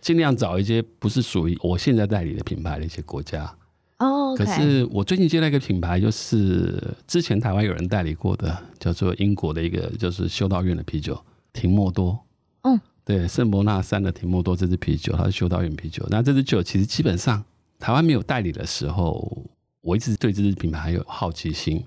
[0.00, 3.52] 尽量找一些不是属于我现在代理的品牌的一些国家。
[3.98, 11.18] 哦，okay，可是我最近接到一个品牌，就是之前台湾有人代理过的，叫做英国的一个就是修道院的啤酒，
[11.52, 12.18] 廷莫多。
[12.62, 12.78] 嗯。
[13.04, 16.04] 对，圣伯纳山的提莫多这支啤酒，它是修道院啤酒。
[16.10, 17.42] 那这支酒其实基本上
[17.78, 19.46] 台湾没有代理的时候，
[19.80, 21.82] 我一直对这支品牌还有好奇心。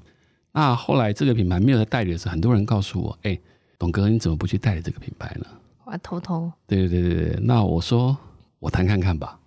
[0.54, 3.38] 那后来这个品牌没有在代理的时候，很多人告诉我：“哎，
[3.78, 5.46] 董哥，你怎么不去代理这个品牌呢？”
[5.86, 6.52] 我偷偷。
[6.66, 8.18] 对对对对，那我说
[8.60, 9.39] 我谈看看吧。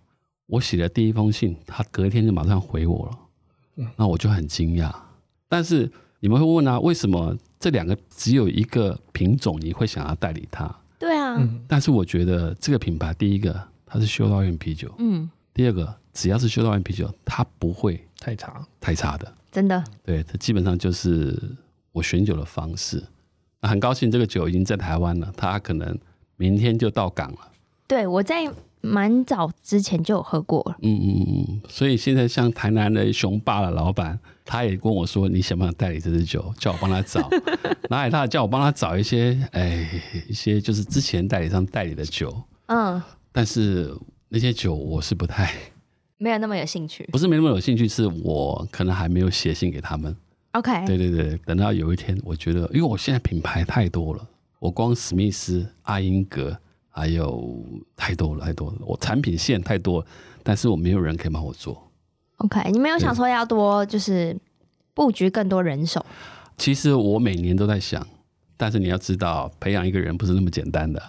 [0.53, 3.87] 我写了第一封信，他隔一天就马上回我了。
[3.97, 4.95] 那我就很惊讶。
[5.49, 10.71] 但是你们会问啊，为什么这两个只有一个品种你会想要代理它？
[10.99, 19.35] 对啊，嗯，但是我觉得这个品牌，第一个它是修道院啤酒，嗯，第二个只要是修道院啤酒，它不会太差，太差的。
[19.51, 21.35] 真的，对，这基本上就是
[21.93, 23.03] 我选酒的方式。
[23.63, 25.99] 那很高兴这个酒已经在台湾了，它可能
[26.37, 27.39] 明天就到港了。
[27.87, 28.47] 对我在
[28.83, 30.77] 蛮早之前就有喝过了。
[30.83, 36.53] 嗯嗯嗯，所以现在像台南的雄霸的老板，他也跟我说，你想不想代理这支酒？
[36.59, 37.31] 叫我帮他找，
[37.89, 39.89] 哪里他叫我帮他找一些，哎，
[40.29, 42.37] 一些就是之前代理商代理的酒。
[42.67, 43.97] 嗯，但是
[44.29, 45.55] 那些酒我是不太，
[46.19, 47.09] 没有那么有兴趣。
[47.13, 50.15] 不是没那么有兴趣，是我可能还没有写信给他们。
[50.53, 54.27] OK，对对对，等到有一天，我觉得，因为我现在品牌太多了，
[54.59, 56.55] 我光史密斯、阿英格，
[56.93, 57.61] 还有
[57.97, 60.07] 太多了，太多了，我产品线太多了，
[60.45, 61.91] 但是我没有人可以帮我做。
[62.37, 64.37] OK，你没有想说要多就是
[64.95, 66.05] 布局更多人手？
[66.57, 68.07] 其实我每年都在想，
[68.57, 71.03] 但是你要知道，培养一个人不是那么简单的。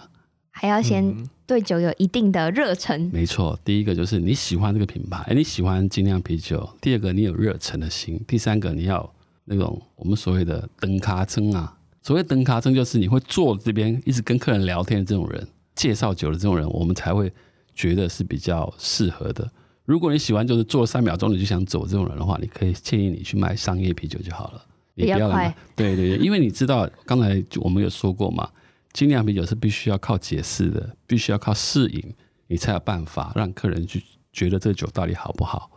[0.50, 1.14] 还要先
[1.46, 3.10] 对酒有一定的热忱。
[3.12, 9.12] 没错，第一个就是你喜欢这个品牌，哎，你喜欢精酿啤酒；第二个，你有热忱的心；第三个，你要。
[9.46, 17.32] 那种我们所谓的灯咖称啊，所谓灯咖称就是你会坐这边一直跟客人聊天的这种人，介绍酒的这种人，我们才会
[17.74, 19.50] 觉得是比较适合的。
[19.84, 25.54] 如果你喜欢就是坐三秒钟你就想走这种人的话，你可以建议你去卖商业啤酒就好了，你不要来。
[25.76, 28.48] 对对对，因为你知道刚才我们有说过嘛，
[28.92, 32.14] 精酿啤酒是必须要靠解释的，必须要靠试饮，
[32.46, 35.70] 你才有办法让客人去觉得这酒到底好不好。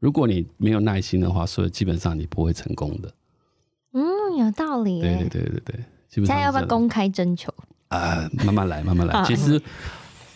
[0.00, 3.14] 如果你没有耐心的话，所以基本上你不会成功的。
[3.92, 4.02] 嗯，
[4.38, 5.00] 有道理。
[5.00, 5.76] 对对对对对，
[6.08, 6.34] 基本上。
[6.34, 7.54] 现在要不要公开征求？
[7.92, 9.22] 啊、呃，慢慢来，慢慢来。
[9.24, 9.60] 其实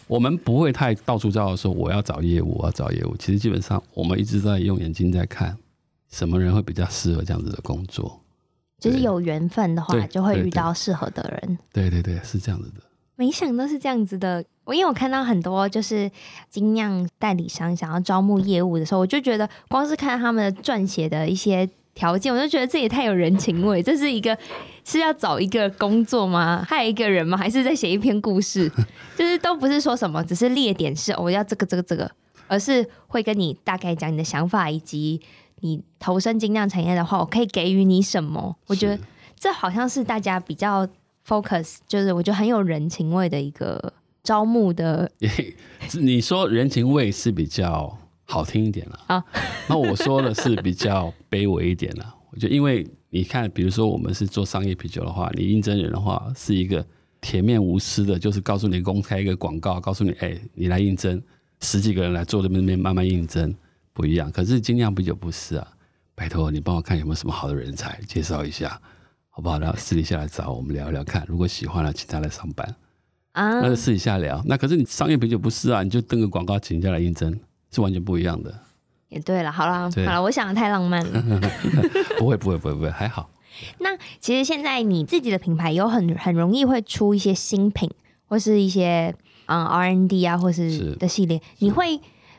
[0.07, 3.17] 我们不会太到处找说我要找业务，我要找业务。
[3.17, 5.57] 其实基本上我们一直在用眼睛在看
[6.11, 8.21] 什么人会比较适合这样子的工作。
[8.79, 11.59] 就是有缘分的话，就会遇到适合的人。
[11.73, 12.83] 对对对，是这样子的。
[13.17, 16.11] 没想到是这样子的，我因为我看到很多就是
[16.51, 21.67] 精酿代理商想要招募业务的时候，我就觉得光是看他们的撰写的一些
[21.97, 23.83] 条件，我就觉得这也太有人情味。
[23.83, 24.39] 这是一个
[24.85, 26.65] 是要找一个工作吗？
[26.69, 27.37] 还有一个人吗？
[27.37, 28.71] 还是在写一篇故事？
[29.19, 32.09] 就是都不是说什么，只是列点是我要这个这个这个，
[32.47, 35.21] 而是会跟你大概讲你的想法，以及
[35.63, 38.55] 你投身精酿产业的话，我可以给予你什么？
[38.69, 38.97] 我觉得
[39.37, 40.87] 这好像是大家比较。
[41.29, 45.11] Focus 就是我觉得很有人情味的一个招募的，
[46.01, 49.25] 你说人情味是比较好听一点了啊，
[49.69, 52.15] 那我说的是比较卑微一点了。
[52.31, 56.85] 我觉得因为你看，比如说我们是做商业啤酒的话，你应征人的话是一个
[57.21, 61.23] 铁面无私的，就是告诉你公开一个广告，告诉你哎，你来应征，
[61.61, 63.55] 十几个人来坐这边边慢慢应征
[63.93, 64.31] 不一样。
[64.31, 65.67] 可是精酿啤酒不是啊，
[66.15, 68.81] 拜托你帮我看有没有什么好的人才介绍一下。
[69.29, 69.59] 好不好？
[69.59, 72.67] 然后私底下来找我们聊一聊看，如果喜欢了，请他来上班
[73.33, 73.61] 啊。
[73.61, 74.43] 那就私底下聊。
[74.47, 75.83] 那可是你商业啤酒不是啊？
[75.83, 77.39] 你就登个广告，请人家来应征，
[77.71, 78.53] 是完全不一样的。
[79.09, 81.41] 也对了，好了，好了，我想的太浪漫了。
[82.19, 83.31] 不会，不会，不会，不会，还好。
[83.79, 87.91] 那其实现在你自己的品牌有很很容易会出一些新品，
[88.27, 89.15] 或是一些
[89.47, 91.41] 嗯 R N D 啊，或是的系列。
[91.59, 91.97] 你会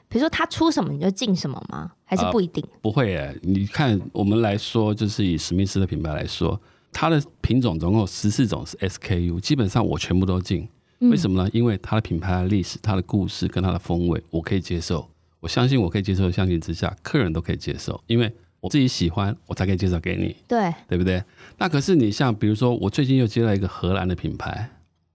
[0.09, 1.91] 比如说他出什么你就进什么吗？
[2.03, 2.63] 还是不一定？
[2.71, 6.59] 呃、不会诶，你看我们来说，就是以史密斯的品牌来说。
[6.93, 10.67] 它的品种总共有十四种是 SKU，基本上我全部都进。
[10.99, 11.49] 为什么呢？
[11.53, 15.07] 因为它的品牌的历史、它的故事跟它的风味，我可以接受。
[15.39, 18.01] 我相信我可以接受，相信之下，客人都可以接受。
[18.07, 20.35] 因为我自己喜欢，我才可以介绍给你。
[20.47, 21.23] 对，对不对？
[21.57, 24.69] 那可是你像比如说，我最近又接到一个荷兰的品牌，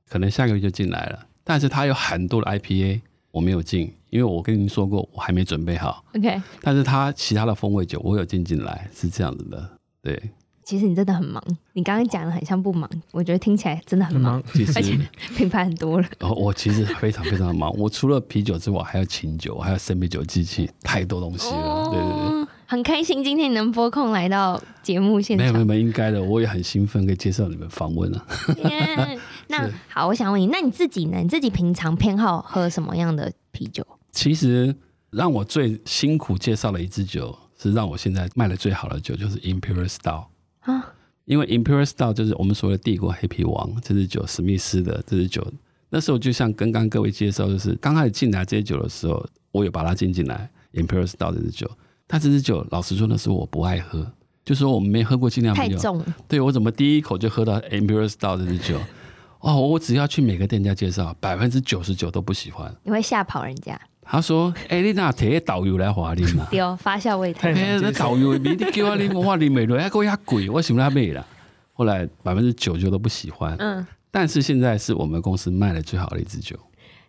[0.09, 6.05] 可能下个月就进来了，但是它有很多的 IPA 我没有进，因为我跟您说过，我还没准备好。
[6.15, 9.71] OK，但是它其他的风味酒我有进进来，是这样子的，
[10.03, 10.23] 对。
[10.65, 14.43] 其实你真的很忙，你刚刚讲的很像不忙，我觉得听起来真的很忙。
[14.53, 14.97] 其实而且
[15.37, 16.07] 品牌很多了。
[16.21, 21.57] 哦，我其实非常非常的忙，我除了啤酒之外，还有琴酒，还有生啤酒机器，太多东西了。
[21.57, 25.53] 哦、对对对，很开心今天你能拨空来到节目现场。
[25.53, 28.25] 没有没有，应该的，我也很兴奋可以接受你们访问啊。
[28.49, 29.19] yeah,
[29.49, 31.19] 那好，我想问你，那你自己呢？
[31.19, 33.85] 你自己平常偏好喝什么样的啤酒？
[34.13, 34.75] 其实
[35.11, 40.27] 让我最辛苦介绍的一支酒，是让我现在卖的最好的酒，就是 Imperial Stout。
[40.63, 40.95] 啊，
[41.25, 45.47] 因为 Imperial Stout 就是我们所谓的帝国黑皮王，这支酒，史密斯的这支酒。
[45.91, 51.71] 那时候就像刚刚各位介绍，就是刚开始进来这些酒的时候，我有把它进进来 Imperial Stout 这支酒。
[52.07, 54.11] 但这支酒，老实说的是我不爱喝，
[54.45, 56.05] 就说我们没喝过精酿啤酒，太重。
[56.29, 58.79] 对，我怎么第一口就喝到 Imperial Stout 这支酒？
[59.41, 62.75] 哦，我只要去每个店家介绍，百分之九十九都不喜欢。
[62.85, 63.81] 你会吓跑人家？
[64.13, 66.47] 他说：“哎、欸，你哪提导游来华林嘛？
[66.53, 71.27] 对发酵味太哎，那导游你叫我啉，我啉没落，还给我压贵，我想他妹了。
[71.73, 73.57] 后来百分之九十九都不喜欢。
[73.59, 76.55] 嗯，但是现在是我们公司卖的最好的一支酒，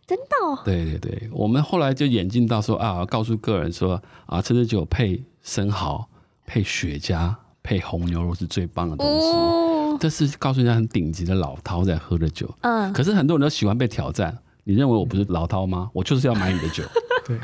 [0.08, 0.58] 真的、哦？
[0.64, 6.08] 对对对，我们后来就演进到说啊，告诉客人说啊，这支酒配生蚝、
[6.46, 9.28] 配雪茄、配红牛肉是最棒的东西。
[9.28, 12.50] 哦、这是告诉人家很顶级的老饕在喝的酒。
[12.62, 15.90] 嗯，可是很多人都喜欢被挑战。”你认为我不是老饕吗？
[15.94, 16.84] 我就是要买你的酒。
[17.28, 17.38] 对，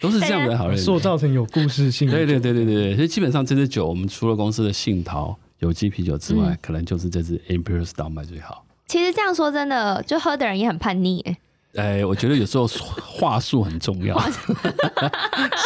[0.00, 2.10] 都是这样的好人，塑造成有故事性。
[2.10, 8.64] 对对对对对，所以基本上这支酒，我们除了公司的杏桃有机啤酒之外，嗯、可能就是这支 Imperial Stout 卖最好。
[8.86, 11.38] 其实这样说真的，就喝的人也很叛逆哎。
[11.74, 14.18] 哎，我觉得有时候话术很重要。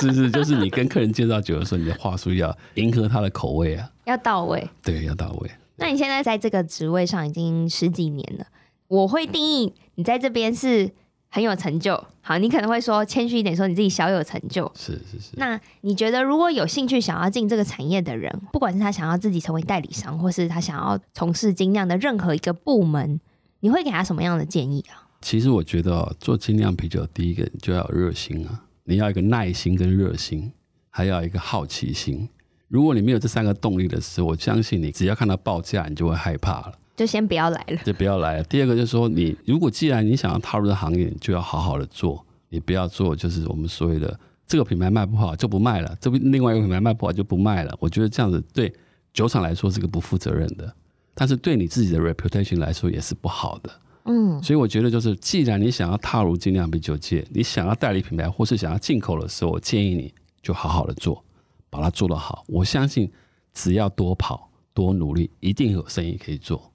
[0.00, 4.68] 是是，就是你跟客人介绍酒的时候，你的话术要迎合他的口味啊，要到位。
[4.82, 5.50] 对，要到位。
[5.76, 8.44] 那你现在在这个职位上已经十几年了。
[8.92, 10.90] 我会定义你在这边是
[11.30, 12.04] 很有成就。
[12.20, 14.70] 好，你可能会说谦虚一点，说你自己小有成就。
[14.76, 15.30] 是是是。
[15.36, 23.18] 那你觉得，如果有兴趣想要进这个产业的人，不管是他想要自己成为代理商，或是他想要从事精酿的任何一个部门，
[23.60, 25.08] 你会给他什么样的建议啊？
[25.22, 30.52] 其实我觉得做精酿啤酒，第一个就要有热心啊，你要一个耐心跟热心，
[30.90, 32.28] 还要一个好奇心。
[32.68, 36.74] 如果你没有这三个动力的时候，我相信你只要看到报价，你就会害怕了。
[36.96, 38.44] 就先不要来了，就不要来了。
[38.44, 47.74] 第二个就是说，你如果既然你想要踏入这行业，就要好好的做，你不要做就是我们所谓的这个品牌卖不好就不卖了，这边另外一个品牌卖不好就不卖了。
[47.80, 48.72] 我觉得这样子对
[49.12, 50.74] 酒厂来说是个不负责任的，
[51.14, 53.70] 但是对你自己的 reputation 来说也是不好的。
[54.04, 60.12] 嗯，所以我觉得就是，既然你想要踏入精酿啤酒界，你想要代理品牌或是想要进口的时候，我建议你
[60.42, 61.24] 就好好的做，
[61.70, 62.44] 把它做得好。
[62.48, 63.10] 我相信
[63.54, 66.71] 只要多跑多努力，一定有生意可以做。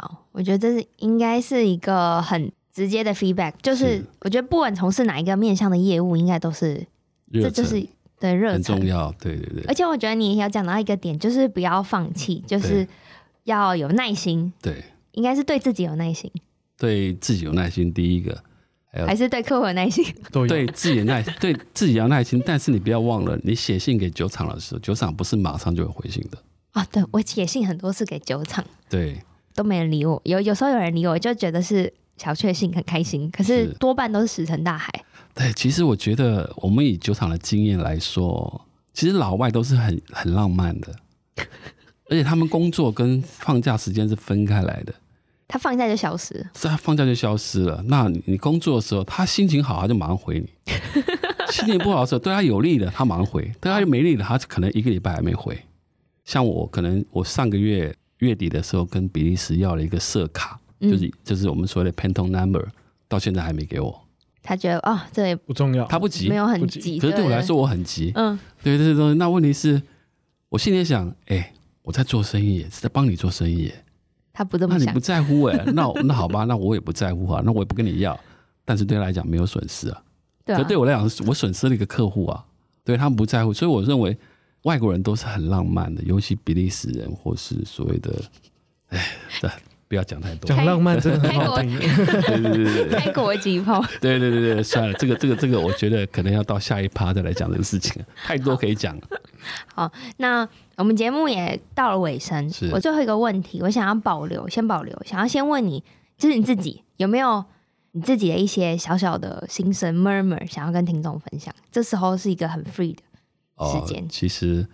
[0.00, 6.86] 好，我觉得这是应该是一个很直接的 feedback，就是我觉得不管从事哪一个面向的业务，应该都是
[7.34, 7.86] 这就是
[8.18, 9.62] 对热很重要，对对对。
[9.68, 12.88] 而且我觉得你也要讲到一个点，就是不要放弃，就是
[13.44, 14.50] 要有耐心。
[14.62, 14.82] 对，
[15.12, 16.32] 应该是对自己有耐心，
[16.78, 17.92] 对自己有耐心。
[17.92, 18.42] 第一个，
[18.90, 22.42] 还，还是对客户有耐心， 对自己有耐，对自己要耐心。
[22.46, 26.38] 但是你不要忘了，你写信给酒厂的时候，酒厂不是马上就会回信的
[26.70, 26.86] 啊。
[26.90, 29.20] 对，我写信很多次给酒厂，对。
[29.54, 33.30] 都没人理我，有有时候有人理我，就觉得是小确幸，很开心。
[33.30, 34.92] 可是多半都是石沉大海。
[35.34, 40.94] 对，其实我觉得我们以酒厂的经验来说，其实老外都是很很浪漫的，
[42.10, 44.92] 而且他们工作跟放假时间是分开来的。
[45.46, 47.82] 他放假就消失，是他放假就消失了。
[47.88, 50.46] 那你工作的时候，他心情好，他就马上回你；
[51.50, 55.58] 心情不好的时候，对他有利的，他马上回；对他没利的，他可能一个礼拜还没回。
[56.24, 57.94] 像我，可能我上个月。
[58.20, 62.66] 月底的时候跟比利时要了一个色卡，嗯、就是就是我们所谓的 Pantone Number，
[63.08, 64.00] 到现在还没给我。
[64.42, 66.98] 他觉得啊、哦，这也不重要，他不急，没有很急。
[66.98, 68.10] 可是对我来说，我很急。
[68.14, 69.18] 嗯，对这些东西。
[69.18, 69.80] 那问题是，
[70.48, 71.52] 我心里想，哎、欸，
[71.82, 73.70] 我在做生意，是在帮你做生意。
[74.32, 75.62] 他不这么想，那你不在乎哎？
[75.74, 78.18] 那那好吧，那我也不在乎啊，那我也不跟你要。
[78.64, 80.02] 但是对他来讲没有损失啊。
[80.44, 80.58] 对啊。
[80.58, 82.44] 可对我来讲，我损失了一个客户啊。
[82.82, 84.16] 对他们不在乎，所以我认为
[84.62, 88.12] 外国人都是很浪漫的，尤其比利时人或是所谓的。
[88.88, 89.06] 哎，
[89.40, 89.48] 对，
[89.86, 90.48] 不要讲太多。
[90.48, 91.78] 讲浪漫真的很好听。
[91.78, 93.80] 对对对对，开国际炮。
[94.00, 99.02] 对对对对，算了，这个这个这个，我觉得可能要到下一趴再来讲这个事情，太多可以讲了。
[99.74, 100.46] 好，那
[100.76, 105.82] 我们节目也到了尾声，是我最后一个问题，我想要保留，先保留，想要先问你，
[106.18, 107.44] 就是你自己有没有
[107.92, 111.54] 你自己的一些小小的心声 murmur，想要跟听众分享？
[111.70, 113.02] 这时候是一个很 free 的
[113.66, 114.02] 时间。
[114.02, 114.66] 哦，其实。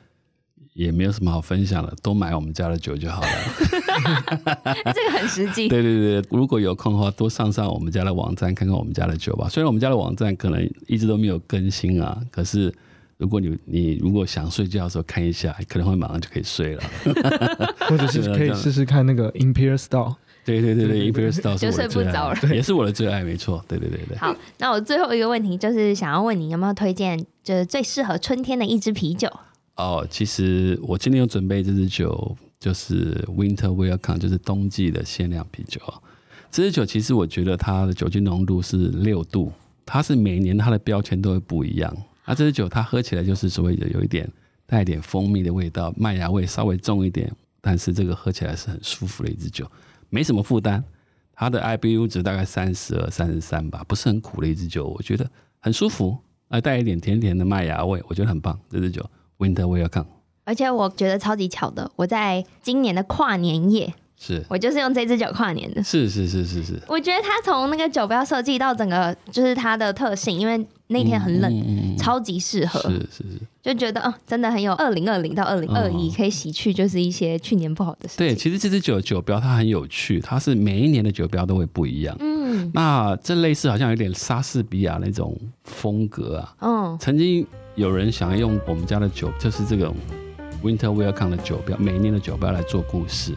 [0.74, 3.28] 也没有什么好分享的，多买我们家的酒就好了。
[4.92, 5.68] 这个很实际。
[5.72, 9.48] 对对对，如果有空的话，多上上我们家的网站，看看我们家的酒吧。
[9.48, 12.70] 虽然我们家的网站可能一直都没有更新啊，可是
[13.16, 16.82] 如果你你如果想睡觉的时候看一下，可能会马上就可以睡了。
[17.88, 20.16] 或者是可以试试看那个 Imperial Stout。
[20.46, 23.62] 对对对对，Imperial 就睡不着了，也是我的最爱，没错。
[23.66, 24.16] 对对对对。
[24.16, 29.28] 好，那我最后一个问题就是想要问你，有没有推荐就是最适合春天的一支啤酒？
[29.74, 35.80] 哦，其实我今天有准备这支酒，就是 Winter Welcome，就是冬季的限量啤酒。
[36.50, 39.52] 这支酒其实我觉得它的酒精浓度是六度，
[39.84, 41.94] 它是每年它的标签都会不一样。
[42.24, 44.30] 那这支酒它喝起来就是所谓的有一点
[44.64, 47.30] 带一点蜂蜜的味道，麦芽味稍微重一点，
[47.60, 49.70] 但是这个喝起来是很舒服的一支酒，
[50.08, 50.82] 没什么负担。
[51.32, 55.30] 它的 IBU 值大概三十二、三十三吧，不是很苦的一支酒，我觉得
[55.60, 56.16] 很舒服，
[56.48, 58.58] 还带一点甜甜的麦芽味，我觉得很棒。
[58.70, 59.04] 这支酒。
[59.38, 60.06] Winter Welcome，
[60.44, 65.82] 而且我觉得超级巧的，我在今年的跨年夜是我就是用这支酒跨年的。
[65.82, 73.40] 是是是是是，我觉得它从那个酒标设计到整个就是它的特性，因为那天很冷，嗯嗯嗯超级适合，是是是。
[73.62, 78.26] 就觉得哦，真的很有二零二零到二零二一可以洗去就是一些去年不好的事情。
[78.26, 82.16] 对，其实这支酒酒标它很有趣，它是每一年的酒标都会不一样。
[82.20, 86.54] 嗯，那这类似好像有点莎士比亚那种风格啊。
[86.60, 87.44] 嗯，曾经
[87.74, 89.94] 有人想要用我们家的酒，就是这种
[90.62, 93.34] Winter Welcome 的酒标，每一年的酒标来做故事。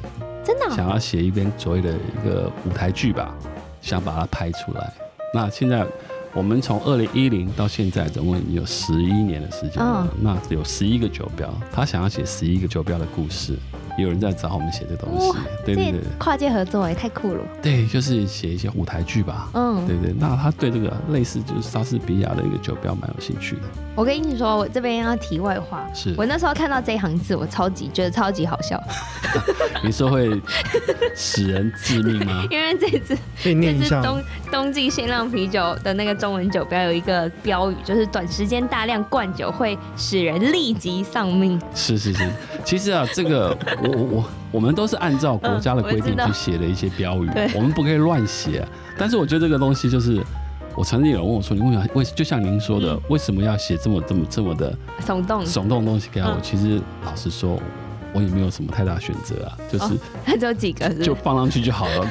[0.49, 3.35] 真的、哦、想要写一篇所谓的一个舞台剧吧，
[3.81, 4.91] 想把它拍出来。
[5.31, 5.85] 那现在
[6.33, 10.01] 我们从二零一零到现在，总共已经有十一年的时间了。
[10.01, 13.55] 哦、那有十一个酒标，他想要写十一个酒标的故事。
[14.01, 15.33] 有人在找我们写这东西，
[15.65, 17.43] 对对对，跨界合作也太酷了。
[17.61, 19.49] 对，就是写一些舞台剧吧。
[19.53, 20.13] 嗯，对对。
[20.19, 23.61] 那他对这个类似就是莎士比亚的一个酒标蛮有兴趣的。
[23.95, 28.81] 我跟你说，我这边要题外话，是我那时候看到这一行字，我超级觉得超级好笑。
[29.83, 30.41] 你说会
[31.15, 32.45] 使人致命吗？
[32.51, 34.21] 因为这次可以念一下冬
[34.51, 41.59] 冬季限量啤酒的那个中文酒标有一个标语，就是短时间大量灌酒会使人立即丧命。
[41.75, 42.29] 是是是，
[42.63, 43.57] 其实啊，这个。
[43.91, 48.65] 我我我们都是按照国家的规定去写的一些标语，嗯、我，我们不可以乱写。
[48.97, 50.21] 但是我觉得这个东西就是，
[50.75, 57.59] 我曾经有人问我说：“你为什么为就像您说的，嗯、为什么要写这么这么这么的耸动耸动的东西给我？”其实老实说。
[58.13, 62.07] 我也没有什么太大选择啊，就是它只有几个，就放上去就好了，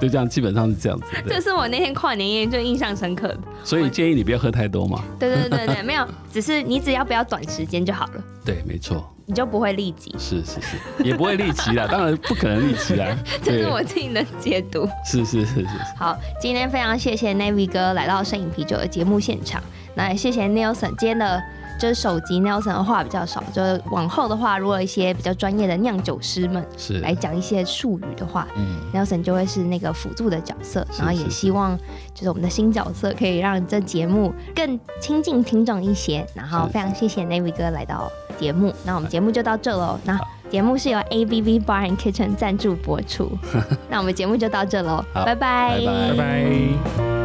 [0.00, 1.34] 就这样，基本上是这样子的。
[1.34, 3.38] 这是我那天跨年夜最印象深刻的。
[3.62, 5.02] 所以建议你不要喝太多嘛。
[5.18, 8.24] 对对对对， 没有，只是你只要不要短时间就好了。
[8.44, 9.08] 对，没错。
[9.24, 10.12] 你就不会立即。
[10.18, 13.06] 是是是，也不会立即啦， 当然不可能立即啦。
[13.40, 14.88] 这是我自己的解读。
[15.06, 15.68] 是是是是。
[15.96, 19.62] 好，今天非常谢谢 Navy 哥来到摄影啤酒的节目现场，
[19.94, 21.40] 那也谢谢 Nelson 今天的。
[21.78, 31.76] 就是首集 Nelson 的话比较少，就是往后的话，如果一些比较专业的酿酒师们是来讲一些术语的话，嗯，Nelson 就会是那个辅助的角色，然后也希望
[32.14, 36.24] 就是我们的新角色可以让这节目更亲近听众一些。
[36.34, 39.98] 然后非常谢谢 Navy 哥来到节目，那我们节目就到这喽。
[40.04, 40.18] 那
[40.50, 43.30] 节目是由 A B B Bar and Kitchen 赞助播出，
[43.88, 47.21] 那我们节目就到这喽，拜拜，拜拜。